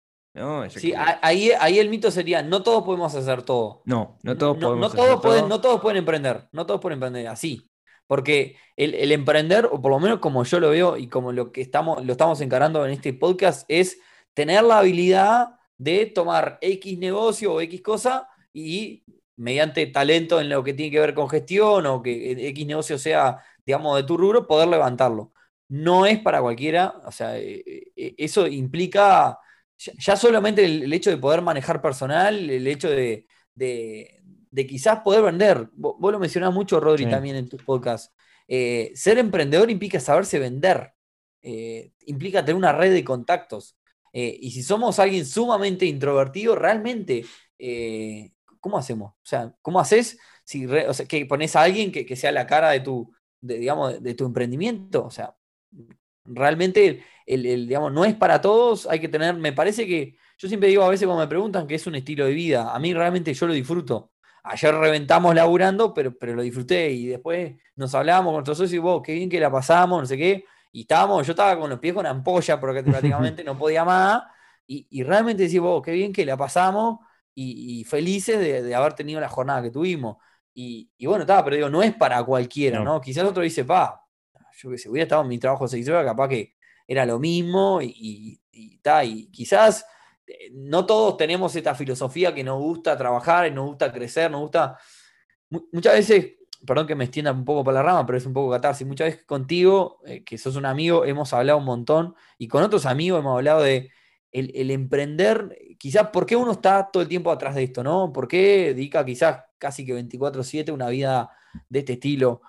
Sí, 0.70 0.92
ahí, 0.96 1.50
ahí 1.58 1.78
el 1.78 1.88
mito 1.88 2.10
sería, 2.10 2.42
no 2.42 2.62
todos 2.62 2.84
podemos 2.84 3.14
hacer 3.14 3.42
todo. 3.42 3.82
no, 3.84 4.18
no 4.22 4.36
todos 4.36 4.56
no, 4.58 4.68
podemos 4.68 4.80
no 4.80 4.86
hacer 4.86 5.00
todos 5.00 5.22
pueden, 5.22 5.40
todo. 5.40 5.48
no 5.48 5.60
todos 5.60 5.80
pueden 5.80 5.96
emprender, 5.96 6.48
no 6.52 6.66
todos 6.66 6.80
pueden 6.80 6.96
emprender 6.96 7.26
así. 7.26 7.68
Porque 8.06 8.56
el, 8.76 8.94
el 8.94 9.12
emprender, 9.12 9.66
o 9.66 9.80
por 9.80 9.90
lo 9.90 10.00
menos 10.00 10.18
como 10.18 10.42
yo 10.44 10.60
lo 10.60 10.70
veo 10.70 10.96
y 10.96 11.08
como 11.08 11.32
lo 11.32 11.52
que 11.52 11.60
estamos, 11.60 12.04
lo 12.04 12.12
estamos 12.12 12.40
encarando 12.40 12.84
en 12.84 12.92
este 12.92 13.12
podcast, 13.12 13.64
es 13.68 14.00
tener 14.34 14.62
la 14.64 14.78
habilidad 14.78 15.60
de 15.78 16.06
tomar 16.06 16.58
X 16.60 16.98
negocio 16.98 17.54
o 17.54 17.60
X 17.60 17.80
cosa 17.82 18.28
y 18.52 19.04
mediante 19.36 19.86
talento 19.86 20.40
en 20.40 20.48
lo 20.48 20.62
que 20.62 20.74
tiene 20.74 20.90
que 20.92 21.00
ver 21.00 21.14
con 21.14 21.28
gestión 21.28 21.86
o 21.86 22.02
que 22.02 22.32
X 22.48 22.66
negocio 22.66 22.98
sea, 22.98 23.38
digamos, 23.64 23.96
de 23.96 24.02
tu 24.04 24.16
rubro, 24.16 24.46
poder 24.46 24.68
levantarlo. 24.68 25.32
No 25.68 26.04
es 26.04 26.18
para 26.18 26.42
cualquiera, 26.42 26.94
o 27.06 27.12
sea, 27.12 27.38
eh, 27.38 27.62
eh, 27.96 28.14
eso 28.18 28.46
implica 28.46 29.38
ya, 29.80 29.92
ya 29.98 30.16
solamente 30.16 30.64
el, 30.64 30.84
el 30.84 30.92
hecho 30.92 31.10
de 31.10 31.16
poder 31.18 31.42
manejar 31.42 31.80
personal, 31.82 32.48
el 32.50 32.66
hecho 32.66 32.88
de, 32.90 33.26
de- 33.54 34.16
de 34.52 34.66
quizás 34.66 35.00
poder 35.00 35.22
vender. 35.22 35.68
Vos, 35.74 35.94
vos 35.98 36.12
lo 36.12 36.18
mencionás 36.18 36.52
mucho, 36.52 36.80
Rodri, 36.80 37.04
Sí. 37.04 37.10
también 37.10 37.36
en 37.36 37.48
tu 37.48 37.56
podcast. 37.56 38.12
Eh, 38.48 38.90
ser 38.96 39.18
emprendedor 39.18 39.70
implica 39.70 40.00
saberse 40.00 40.38
vender, 40.40 40.92
eh, 41.42 41.92
implica 42.06 42.44
tener 42.44 42.56
una 42.56 42.72
red 42.72 42.92
de 42.92 43.04
contactos. 43.04 43.76
Eh, 44.12 44.36
y 44.40 44.50
si 44.50 44.62
somos 44.64 44.98
alguien 44.98 45.24
sumamente 45.24 45.86
introvertido, 45.86 46.56
realmente, 46.56 47.24
¿cómo 48.60 48.76
hacemos? 48.78 49.12
O 49.12 49.24
sea, 49.24 49.54
¿cómo 49.62 49.78
haces 49.80 50.18
si 50.44 50.66
re- 50.66 50.88
o 50.88 50.94
sea, 50.94 51.06
que 51.06 51.24
pones 51.26 51.54
a 51.56 51.62
alguien 51.62 51.92
que, 51.92 52.04
que 52.04 52.16
sea 52.16 52.32
la 52.32 52.46
cara 52.46 52.70
de 52.70 52.80
tu, 52.80 53.12
de, 53.40 53.58
digamos, 53.58 53.92
de, 53.94 54.00
de 54.00 54.14
tu 54.14 54.26
emprendimiento? 54.26 55.04
O 55.04 55.10
sea, 55.10 55.34
realmente 56.34 57.04
el, 57.26 57.46
el, 57.46 57.66
digamos, 57.68 57.92
no 57.92 58.04
es 58.04 58.14
para 58.14 58.40
todos, 58.40 58.86
hay 58.88 59.00
que 59.00 59.08
tener, 59.08 59.34
me 59.36 59.52
parece 59.52 59.86
que, 59.86 60.16
yo 60.38 60.48
siempre 60.48 60.68
digo 60.68 60.82
a 60.82 60.88
veces 60.88 61.06
cuando 61.06 61.24
me 61.24 61.28
preguntan 61.28 61.66
que 61.66 61.74
es 61.74 61.86
un 61.86 61.94
estilo 61.94 62.24
de 62.24 62.32
vida, 62.32 62.74
a 62.74 62.78
mí 62.78 62.94
realmente 62.94 63.34
yo 63.34 63.46
lo 63.46 63.52
disfruto. 63.52 64.12
Ayer 64.42 64.74
reventamos 64.74 65.34
laburando, 65.34 65.92
pero, 65.92 66.16
pero 66.16 66.34
lo 66.34 66.42
disfruté 66.42 66.90
y 66.90 67.06
después 67.06 67.56
nos 67.76 67.94
hablábamos 67.94 68.30
con 68.30 68.34
nuestros 68.36 68.56
socios 68.58 68.74
y 68.74 68.78
vos, 68.78 69.02
qué 69.04 69.12
bien 69.14 69.28
que 69.28 69.38
la 69.38 69.50
pasamos, 69.50 70.00
no 70.00 70.06
sé 70.06 70.16
qué, 70.16 70.44
y 70.72 70.82
estábamos, 70.82 71.26
yo 71.26 71.32
estaba 71.32 71.58
con 71.58 71.68
los 71.68 71.78
pies 71.78 71.92
con 71.94 72.06
ampolla 72.06 72.58
porque 72.58 72.82
prácticamente 72.82 73.44
no 73.44 73.58
podía 73.58 73.84
más, 73.84 74.22
y, 74.66 74.86
y 74.90 75.02
realmente 75.02 75.42
decís, 75.42 75.60
vos, 75.60 75.82
qué 75.82 75.92
bien 75.92 76.12
que 76.12 76.24
la 76.24 76.36
pasamos 76.36 77.00
y, 77.34 77.80
y 77.80 77.84
felices 77.84 78.38
de, 78.38 78.62
de 78.62 78.74
haber 78.74 78.94
tenido 78.94 79.20
la 79.20 79.28
jornada 79.28 79.62
que 79.62 79.70
tuvimos. 79.70 80.16
Y, 80.54 80.90
y 80.96 81.06
bueno, 81.06 81.22
está, 81.22 81.42
pero 81.44 81.56
digo, 81.56 81.68
no 81.68 81.82
es 81.82 81.94
para 81.94 82.22
cualquiera, 82.24 82.78
No. 82.78 82.84
¿no? 82.84 83.00
Quizás 83.00 83.24
otro 83.24 83.42
dice, 83.42 83.64
pa, 83.64 84.04
yo 84.62 84.70
qué 84.70 84.78
sé, 84.78 84.88
hubiera 84.88 85.04
estado 85.04 85.22
en 85.22 85.28
mi 85.28 85.38
trabajo 85.38 85.66
seis 85.68 85.88
horas, 85.88 86.04
capaz 86.04 86.28
que 86.28 86.54
era 86.86 87.06
lo 87.06 87.18
mismo 87.18 87.80
y, 87.82 87.94
y, 87.96 88.40
y 88.52 88.78
ta, 88.78 89.04
y 89.04 89.30
quizás 89.30 89.84
eh, 90.26 90.50
no 90.52 90.84
todos 90.86 91.16
tenemos 91.16 91.54
esta 91.56 91.74
filosofía 91.74 92.34
que 92.34 92.44
nos 92.44 92.58
gusta 92.60 92.96
trabajar, 92.96 93.52
nos 93.52 93.66
gusta 93.68 93.92
crecer, 93.92 94.30
nos 94.30 94.40
gusta. 94.42 94.76
mu- 95.50 95.66
Muchas 95.72 95.94
veces, 95.94 96.34
perdón 96.66 96.86
que 96.86 96.94
me 96.94 97.04
extienda 97.04 97.32
un 97.32 97.44
poco 97.44 97.64
por 97.64 97.74
la 97.74 97.82
rama, 97.82 98.04
pero 98.06 98.18
es 98.18 98.26
un 98.26 98.32
poco 98.32 98.50
catarsis. 98.50 98.86
Muchas 98.86 99.06
veces 99.08 99.24
contigo, 99.24 100.00
eh, 100.06 100.24
que 100.24 100.36
sos 100.38 100.56
un 100.56 100.66
amigo, 100.66 101.04
hemos 101.04 101.32
hablado 101.32 101.58
un 101.58 101.64
montón 101.64 102.14
y 102.38 102.48
con 102.48 102.62
otros 102.62 102.86
amigos 102.86 103.20
hemos 103.20 103.34
hablado 103.36 103.62
de 103.62 103.90
el, 104.32 104.52
el 104.54 104.70
emprender, 104.70 105.56
quizás 105.78 106.08
por 106.08 106.24
qué 106.26 106.36
uno 106.36 106.52
está 106.52 106.88
todo 106.92 107.02
el 107.02 107.08
tiempo 107.08 107.30
atrás 107.32 107.54
de 107.56 107.64
esto, 107.64 107.82
¿no? 107.82 108.12
¿Por 108.12 108.28
qué 108.28 108.74
dedica 108.74 109.04
quizás 109.04 109.42
casi 109.58 109.84
que 109.84 109.92
24/7 109.94 110.70
una 110.72 110.88
vida 110.88 111.30
de 111.68 111.78
este 111.80 111.94
estilo? 111.94 112.42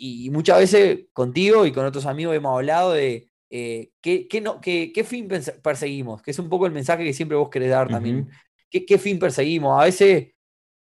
Y, 0.00 0.30
muchas 0.30 0.58
veces 0.58 1.06
contigo 1.12 1.66
y 1.66 1.72
con 1.72 1.84
otros 1.84 2.06
amigos 2.06 2.36
hemos 2.36 2.56
hablado 2.56 2.92
de 2.92 3.30
eh, 3.50 3.90
qué, 4.00 4.28
qué 4.28 4.40
no, 4.40 4.60
qué, 4.60 4.92
qué 4.94 5.02
fin 5.02 5.28
perseguimos, 5.62 6.22
que 6.22 6.30
es 6.30 6.38
un 6.38 6.48
poco 6.48 6.66
el 6.66 6.72
mensaje 6.72 7.02
que 7.04 7.12
siempre 7.12 7.36
vos 7.36 7.50
querés 7.50 7.70
dar 7.70 7.88
también. 7.88 8.30
¿Qué, 8.70 8.86
qué 8.86 8.98
fin 8.98 9.18
perseguimos? 9.18 9.80
A 9.80 9.84
veces, 9.84 10.28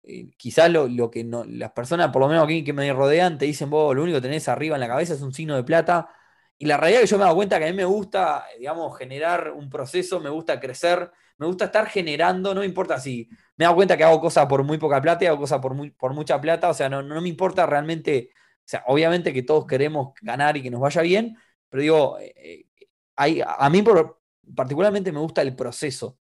eh, 0.04 0.30
quizás 0.38 0.70
lo, 0.70 0.88
lo 0.88 1.10
que 1.10 1.24
no, 1.24 1.44
las 1.46 1.72
personas, 1.72 2.12
por 2.12 2.22
lo 2.22 2.28
menos 2.28 2.44
aquí 2.44 2.64
que 2.64 2.74
me 2.74 2.94
rodean, 2.94 3.38
te 3.38 3.46
dicen, 3.46 3.70
vos 3.70 3.96
lo 3.96 4.04
único 4.04 4.18
que 4.18 4.28
tenés 4.28 4.48
arriba 4.50 4.76
en 4.76 4.82
la 4.82 4.88
cabeza 4.88 5.14
es 5.16 5.22
un 5.22 5.34
signo 5.34 5.56
de 5.56 5.64
plata. 5.64 6.10
Y 6.60 6.66
la 6.66 6.78
realidad 6.78 7.04
es 7.04 7.10
que 7.10 7.12
yo 7.12 7.18
me 7.18 7.24
he 7.24 7.26
dado 7.26 7.36
cuenta 7.36 7.60
que 7.60 7.66
a 7.66 7.70
mí 7.72 7.76
me 7.76 7.86
gusta, 7.86 8.46
digamos, 8.58 8.98
generar 8.98 9.52
un 9.52 9.70
proceso, 9.70 10.20
me 10.20 10.30
gusta 10.30 10.60
crecer, 10.60 11.12
me 11.38 11.46
gusta 11.46 11.66
estar 11.66 11.88
generando, 11.88 12.54
no 12.54 12.62
me 12.62 12.66
importa 12.66 13.00
si 13.00 13.30
me 13.58 13.64
he 13.64 13.66
dado 13.66 13.76
cuenta 13.76 13.96
que 13.98 14.04
hago 14.04 14.20
cosas 14.20 14.48
por 14.48 14.64
muy 14.64 14.78
poca 14.78 15.02
plata 15.02 15.24
y 15.24 15.28
hago 15.28 15.40
cosas 15.40 15.60
por, 15.60 15.74
muy, 15.74 15.92
por 15.92 16.14
mucha 16.14 16.40
plata, 16.42 16.70
o 16.70 16.74
sea, 16.74 16.90
no, 16.90 17.02
no 17.04 17.22
me 17.22 17.30
importa 17.30 17.66
realmente, 17.66 18.32
o 18.68 18.70
sea, 18.70 18.84
obviamente 18.88 19.32
que 19.34 19.44
todos 19.44 19.66
queremos 19.66 20.14
ganar 20.22 20.58
y 20.58 20.62
que 20.62 20.70
nos 20.70 20.82
vaya 20.82 21.02
bien, 21.02 21.38
pero 21.70 21.82
digo, 21.82 22.20
eh, 22.20 22.34
eh, 22.36 22.66
hay, 23.16 23.42
a 23.46 23.70
mí 23.70 23.82
particularmente 24.56 25.12
me 25.14 25.20
gusta 25.20 25.42
el 25.42 25.56
proceso. 25.56 26.20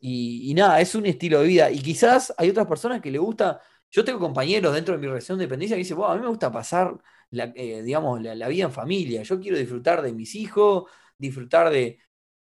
Y, 0.00 0.52
nada, 0.54 0.80
es 0.80 0.94
un 0.96 1.06
estilo 1.06 1.40
de 1.40 1.46
vida. 1.48 1.70
Y 1.70 1.80
quizás 1.80 2.34
hay 2.36 2.50
otras 2.50 2.66
personas 2.66 3.00
que 3.00 3.10
le 3.12 3.18
gusta. 3.18 3.60
Yo 3.90 4.04
tengo 4.04 4.18
compañeros 4.18 4.74
dentro 4.74 4.94
de 4.94 5.00
mi 5.00 5.06
relación 5.06 5.38
de 5.38 5.44
dependencia 5.46 5.76
que 5.76 5.80
dicen, 5.82 5.96
"Bueno, 5.96 6.12
a 6.12 6.16
mí 6.16 6.22
me 6.22 6.28
gusta 6.28 6.50
pasar 6.52 7.00
la, 7.30 7.52
eh, 7.56 7.82
digamos, 7.82 8.20
la, 8.22 8.34
la 8.34 8.48
vida 8.48 8.64
en 8.64 8.72
familia. 8.72 9.22
Yo 9.22 9.40
quiero 9.40 9.56
disfrutar 9.58 10.02
de 10.02 10.12
mis 10.12 10.34
hijos, 10.34 10.84
disfrutar 11.18 11.70
de. 11.70 12.00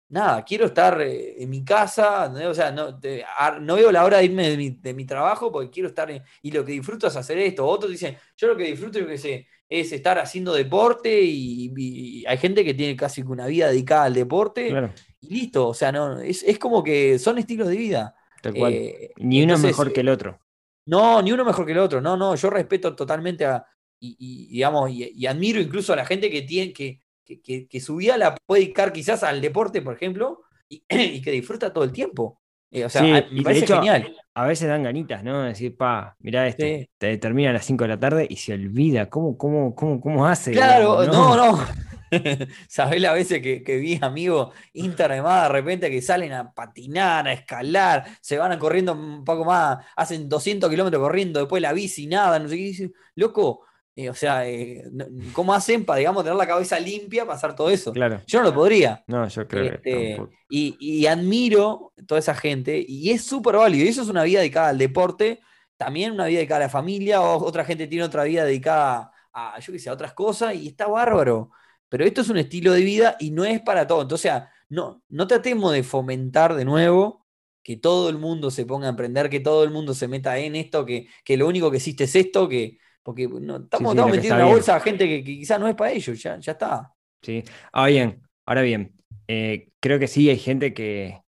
Nada, 0.09 0.43
quiero 0.43 0.65
estar 0.65 0.99
eh, 1.01 1.35
en 1.43 1.49
mi 1.51 1.63
casa, 1.63 2.25
¿entendés? 2.25 2.47
o 2.49 2.53
sea, 2.55 2.71
no, 2.71 2.99
te- 2.99 3.23
a- 3.23 3.59
no 3.59 3.75
veo 3.75 3.91
la 3.91 4.03
hora 4.03 4.17
de 4.17 4.25
irme 4.25 4.49
de 4.49 4.57
mi, 4.57 4.71
de 4.71 4.93
mi 4.95 5.05
trabajo 5.05 5.51
porque 5.51 5.69
quiero 5.69 5.87
estar 5.87 6.09
en- 6.09 6.23
y 6.41 6.51
lo 6.51 6.65
que 6.65 6.71
disfruto 6.71 7.05
es 7.07 7.15
hacer 7.15 7.37
esto. 7.37 7.65
Otros 7.67 7.91
dicen, 7.91 8.17
yo 8.35 8.47
lo 8.47 8.57
que 8.57 8.63
disfruto 8.63 8.97
yo 8.97 9.07
qué 9.07 9.19
sé, 9.19 9.47
es 9.69 9.91
estar 9.91 10.17
haciendo 10.17 10.53
deporte 10.53 11.21
y, 11.21 12.25
hay 12.25 12.37
gente 12.39 12.65
que 12.65 12.73
tiene 12.73 12.95
casi 12.95 13.21
una 13.21 13.45
vida 13.45 13.67
dedicada 13.67 14.05
al 14.05 14.15
deporte 14.15 14.69
Claro, 14.69 14.91
y 15.21 15.29
listo, 15.29 15.67
o 15.67 15.73
sea, 15.75 15.91
no, 15.91 16.19
es, 16.19 16.41
es 16.41 16.57
como 16.57 16.83
que 16.83 17.19
son 17.19 17.37
estilos 17.37 17.67
de 17.67 17.77
vida. 17.77 18.15
tal 18.41 18.55
cual. 18.55 18.73
Eh, 18.73 19.11
Ni 19.17 19.43
uno 19.43 19.53
entonces, 19.53 19.77
mejor 19.77 19.93
que 19.93 20.01
el 20.01 20.09
otro. 20.09 20.39
No, 20.87 21.21
ni 21.21 21.31
uno 21.31 21.45
mejor 21.45 21.67
que 21.67 21.73
el 21.73 21.77
otro. 21.77 22.01
No, 22.01 22.17
no, 22.17 22.33
yo 22.33 22.49
respeto 22.49 22.95
totalmente 22.95 23.45
a, 23.45 23.63
y, 23.99 24.15
y, 24.17 24.47
digamos, 24.53 24.89
y 24.89 25.27
admiro 25.27 25.61
incluso 25.61 25.93
a 25.93 25.97
la 25.97 26.05
gente 26.05 26.31
que 26.31 26.41
tiene, 26.41 26.73
que, 26.73 26.99
que, 27.29 27.41
que- 27.41 27.67
que 27.67 27.79
su 27.79 27.97
vida 27.97 28.17
la 28.17 28.35
puede 28.45 28.63
dedicar 28.63 28.91
quizás 28.91 29.21
al 29.23 29.39
deporte, 29.41 29.81
por 29.83 29.93
ejemplo, 29.95 30.41
y, 30.67 30.83
y 30.89 31.21
que 31.21 31.31
disfruta 31.31 31.71
todo 31.71 31.83
el 31.83 31.91
tiempo. 31.91 32.41
Eh, 32.71 32.85
o 32.85 32.89
sea, 32.89 33.01
Sí, 33.01 33.11
a- 33.11 33.25
me 33.31 33.41
parece 33.43 33.65
hecho, 33.65 33.75
genial. 33.75 34.15
A 34.33 34.45
veces 34.45 34.67
dan 34.67 34.83
ganitas, 34.83 35.23
¿no? 35.23 35.41
Decir, 35.43 35.75
pa, 35.75 36.15
mirá 36.19 36.47
este, 36.47 36.79
Sí. 36.81 36.89
te 36.97 37.17
termina 37.17 37.49
a 37.49 37.53
las 37.53 37.65
5 37.65 37.83
de 37.83 37.87
la 37.89 37.99
tarde 37.99 38.25
y 38.29 38.35
se 38.37 38.53
olvida. 38.53 39.09
¿Cómo, 39.09 39.37
cómo, 39.37 39.75
cómo, 39.75 39.99
cómo 40.01 40.25
hace? 40.27 40.51
Claro, 40.51 41.01
digamos, 41.01 41.35
no, 41.37 41.51
no. 41.51 41.59
Sabés 42.67 43.01
las 43.01 43.13
veces 43.13 43.39
que, 43.41 43.63
que 43.63 43.77
vi 43.77 43.99
amigos 44.01 44.51
Instagram 44.73 45.23
de 45.43 45.49
repente 45.49 45.91
que 45.91 46.01
salen 46.01 46.33
a 46.33 46.51
patinar, 46.53 47.27
a 47.27 47.33
escalar, 47.33 48.05
se 48.21 48.37
van 48.37 48.51
a 48.51 48.57
corriendo 48.57 48.93
un 48.93 49.23
poco 49.23 49.45
más, 49.45 49.77
hacen 49.95 50.27
200 50.27 50.69
kilómetros 50.71 51.01
corriendo, 51.03 51.39
después 51.39 51.61
la 51.61 51.71
bici, 51.73 52.07
nada, 52.07 52.39
no 52.39 52.49
sé 52.49 52.55
qué. 52.55 52.63
dicen, 52.63 52.93
Loco, 53.15 53.61
eh, 53.99 54.09
o 54.09 54.13
sea, 54.13 54.47
eh, 54.47 54.85
¿cómo 55.33 55.53
hacen 55.53 55.83
para, 55.83 55.99
digamos, 55.99 56.23
tener 56.23 56.37
la 56.37 56.47
cabeza 56.47 56.79
limpia 56.79 57.25
para 57.25 57.35
hacer 57.35 57.53
todo 57.53 57.69
eso? 57.69 57.91
Claro. 57.91 58.21
Yo 58.25 58.39
no 58.39 58.45
lo 58.45 58.53
podría. 58.53 59.03
No, 59.07 59.27
yo 59.27 59.45
creo 59.45 59.81
que 59.81 60.13
Este, 60.13 60.21
y, 60.49 60.77
y 60.79 61.05
admiro 61.05 61.91
toda 62.07 62.19
esa 62.19 62.33
gente 62.33 62.81
y 62.87 63.09
es 63.09 63.23
súper 63.23 63.57
válido. 63.57 63.85
Y 63.85 63.89
eso 63.89 64.01
es 64.01 64.07
una 64.07 64.23
vida 64.23 64.39
dedicada 64.39 64.69
al 64.69 64.77
deporte, 64.77 65.41
también 65.75 66.13
una 66.13 66.27
vida 66.27 66.37
dedicada 66.37 66.61
a 66.61 66.67
la 66.67 66.69
familia, 66.69 67.19
o 67.19 67.43
otra 67.43 67.65
gente 67.65 67.87
tiene 67.87 68.05
otra 68.05 68.23
vida 68.23 68.45
dedicada 68.45 69.11
a, 69.33 69.59
yo 69.59 69.73
qué 69.73 69.79
sé, 69.79 69.89
a 69.89 69.93
otras 69.93 70.13
cosas 70.13 70.55
y 70.55 70.69
está 70.69 70.87
bárbaro. 70.87 71.51
Pero 71.89 72.05
esto 72.05 72.21
es 72.21 72.29
un 72.29 72.37
estilo 72.37 72.71
de 72.71 72.81
vida 72.81 73.17
y 73.19 73.31
no 73.31 73.43
es 73.43 73.59
para 73.59 73.85
todo. 73.85 74.03
Entonces, 74.03 74.31
o 74.31 74.33
sea, 74.33 74.49
no, 74.69 75.03
no 75.09 75.27
tratemos 75.27 75.73
de 75.73 75.83
fomentar 75.83 76.55
de 76.55 76.63
nuevo 76.63 77.25
que 77.63 77.75
todo 77.75 78.07
el 78.07 78.17
mundo 78.17 78.49
se 78.49 78.65
ponga 78.65 78.87
a 78.87 78.91
emprender, 78.91 79.29
que 79.29 79.41
todo 79.41 79.65
el 79.65 79.71
mundo 79.71 79.93
se 79.93 80.07
meta 80.07 80.37
en 80.37 80.55
esto, 80.55 80.85
que, 80.85 81.09
que 81.25 81.35
lo 81.35 81.47
único 81.47 81.69
que 81.69 81.77
existe 81.77 82.05
es 82.05 82.15
esto, 82.15 82.47
que 82.47 82.79
porque 83.09 83.27
no, 83.27 83.57
estamos, 83.57 83.93
sí, 83.93 83.97
metiendo 83.97 84.27
en 84.27 84.33
una 84.35 84.43
bien. 84.43 84.55
bolsa 84.55 84.75
a 84.75 84.79
gente 84.79 85.07
que, 85.07 85.23
que 85.23 85.37
quizás 85.37 85.59
no 85.59 85.67
es 85.67 85.73
para 85.73 85.91
ellos, 85.91 86.21
ya, 86.21 86.37
ya 86.39 86.51
está. 86.51 86.93
Sí. 87.23 87.43
Ahora 87.71 87.89
bien, 87.89 88.21
ahora 88.45 88.61
bien, 88.61 88.93
eh, 89.27 89.69
creo 89.79 89.97
que 89.97 90.05
sí 90.05 90.29
hay 90.29 90.37
gente 90.37 90.75
que, 90.75 91.21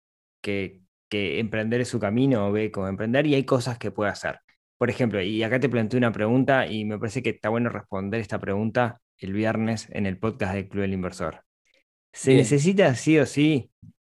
que, 0.42 0.80
que 1.08 1.38
emprender 1.38 1.80
es 1.80 1.86
su 1.86 2.00
camino 2.00 2.50
ve 2.50 2.72
como 2.72 2.88
emprender 2.88 3.28
y 3.28 3.36
hay 3.36 3.44
cosas 3.44 3.78
que 3.78 3.92
puede 3.92 4.10
hacer. 4.10 4.40
Por 4.76 4.90
ejemplo, 4.90 5.22
y 5.22 5.40
acá 5.44 5.60
te 5.60 5.68
planteé 5.68 5.98
una 5.98 6.10
pregunta 6.10 6.66
y 6.66 6.84
me 6.84 6.98
parece 6.98 7.22
que 7.22 7.30
está 7.30 7.48
bueno 7.48 7.70
responder 7.70 8.20
esta 8.20 8.40
pregunta 8.40 9.00
el 9.18 9.32
viernes 9.32 9.86
en 9.92 10.06
el 10.06 10.18
podcast 10.18 10.54
del 10.54 10.68
Club 10.68 10.82
del 10.82 10.94
Inversor. 10.94 11.44
¿Se 12.12 12.30
Bien. 12.30 12.38
necesita 12.38 12.92
sí 12.96 13.20
o 13.20 13.24
sí 13.26 13.70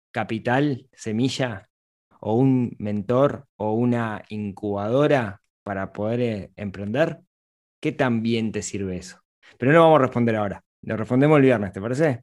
capital, 0.10 0.90
semilla, 0.94 1.70
o 2.20 2.34
un 2.34 2.76
mentor 2.80 3.46
o 3.56 3.74
una 3.74 4.24
incubadora 4.30 5.44
para 5.64 5.94
poder 5.94 6.22
eh, 6.22 6.52
emprender? 6.56 7.20
¿Qué 7.82 7.92
tan 7.92 8.22
bien 8.22 8.52
te 8.52 8.62
sirve 8.62 8.98
eso? 8.98 9.18
Pero 9.58 9.72
no 9.72 9.82
vamos 9.82 10.00
a 10.00 10.04
responder 10.04 10.36
ahora. 10.36 10.64
Lo 10.84 10.96
respondemos 10.96 11.38
el 11.38 11.42
viernes, 11.42 11.72
¿te 11.72 11.82
parece? 11.82 12.22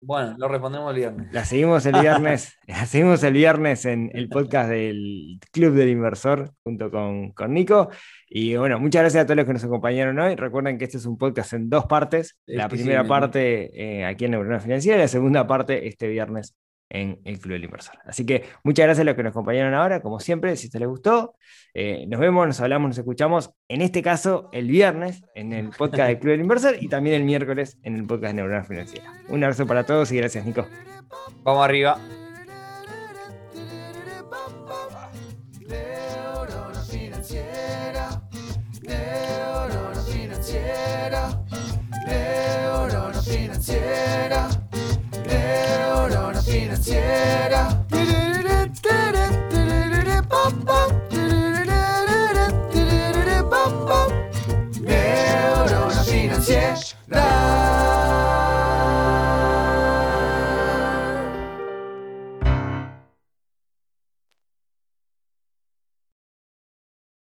Bueno, 0.00 0.34
lo 0.38 0.48
respondemos 0.48 0.90
el 0.90 0.96
viernes. 0.96 1.30
La 1.30 1.44
seguimos 1.44 1.84
el 1.84 2.00
viernes. 2.00 2.58
la 2.66 2.86
seguimos 2.86 3.22
el 3.22 3.34
viernes 3.34 3.84
en 3.84 4.10
el 4.14 4.30
podcast 4.30 4.70
del 4.70 5.38
Club 5.52 5.74
del 5.74 5.90
Inversor 5.90 6.52
junto 6.62 6.90
con, 6.90 7.32
con 7.32 7.52
Nico. 7.52 7.90
Y 8.26 8.56
bueno, 8.56 8.80
muchas 8.80 9.02
gracias 9.02 9.24
a 9.24 9.26
todos 9.26 9.36
los 9.36 9.46
que 9.46 9.52
nos 9.52 9.64
acompañaron 9.64 10.18
hoy. 10.18 10.36
Recuerden 10.36 10.78
que 10.78 10.84
este 10.84 10.96
es 10.96 11.04
un 11.04 11.18
podcast 11.18 11.52
en 11.52 11.68
dos 11.68 11.84
partes. 11.84 12.38
La 12.46 12.70
primera 12.70 13.04
parte 13.06 13.70
eh, 13.74 14.06
aquí 14.06 14.24
en 14.24 14.30
Neurona 14.30 14.58
Financiera 14.58 14.96
y 14.96 15.02
la 15.02 15.08
segunda 15.08 15.46
parte 15.46 15.86
este 15.86 16.08
viernes 16.08 16.54
en 16.88 17.20
el 17.24 17.38
Club 17.38 17.54
del 17.54 17.64
Inversor. 17.64 17.96
Así 18.04 18.24
que 18.24 18.44
muchas 18.62 18.84
gracias 18.86 19.02
a 19.02 19.04
los 19.04 19.14
que 19.14 19.22
nos 19.22 19.30
acompañaron 19.30 19.74
ahora, 19.74 20.00
como 20.00 20.20
siempre, 20.20 20.56
si 20.56 20.70
te 20.70 20.78
les 20.78 20.88
gustó, 20.88 21.34
eh, 21.74 22.06
nos 22.08 22.20
vemos, 22.20 22.46
nos 22.46 22.60
hablamos, 22.60 22.88
nos 22.88 22.98
escuchamos, 22.98 23.50
en 23.68 23.82
este 23.82 24.02
caso 24.02 24.48
el 24.52 24.68
viernes 24.68 25.22
en 25.34 25.52
el 25.52 25.70
podcast 25.70 26.08
del 26.08 26.18
Club 26.18 26.30
del 26.32 26.40
Inversor 26.40 26.76
y 26.80 26.88
también 26.88 27.16
el 27.16 27.24
miércoles 27.24 27.78
en 27.82 27.96
el 27.96 28.06
podcast 28.06 28.28
de 28.28 28.34
Neurona 28.34 28.64
Financiera. 28.64 29.12
Un 29.28 29.42
abrazo 29.42 29.66
para 29.66 29.84
todos 29.84 30.12
y 30.12 30.16
gracias 30.16 30.44
Nico. 30.44 30.66
Vamos 31.42 31.64
arriba. 31.64 31.98
Tjera 46.84 47.84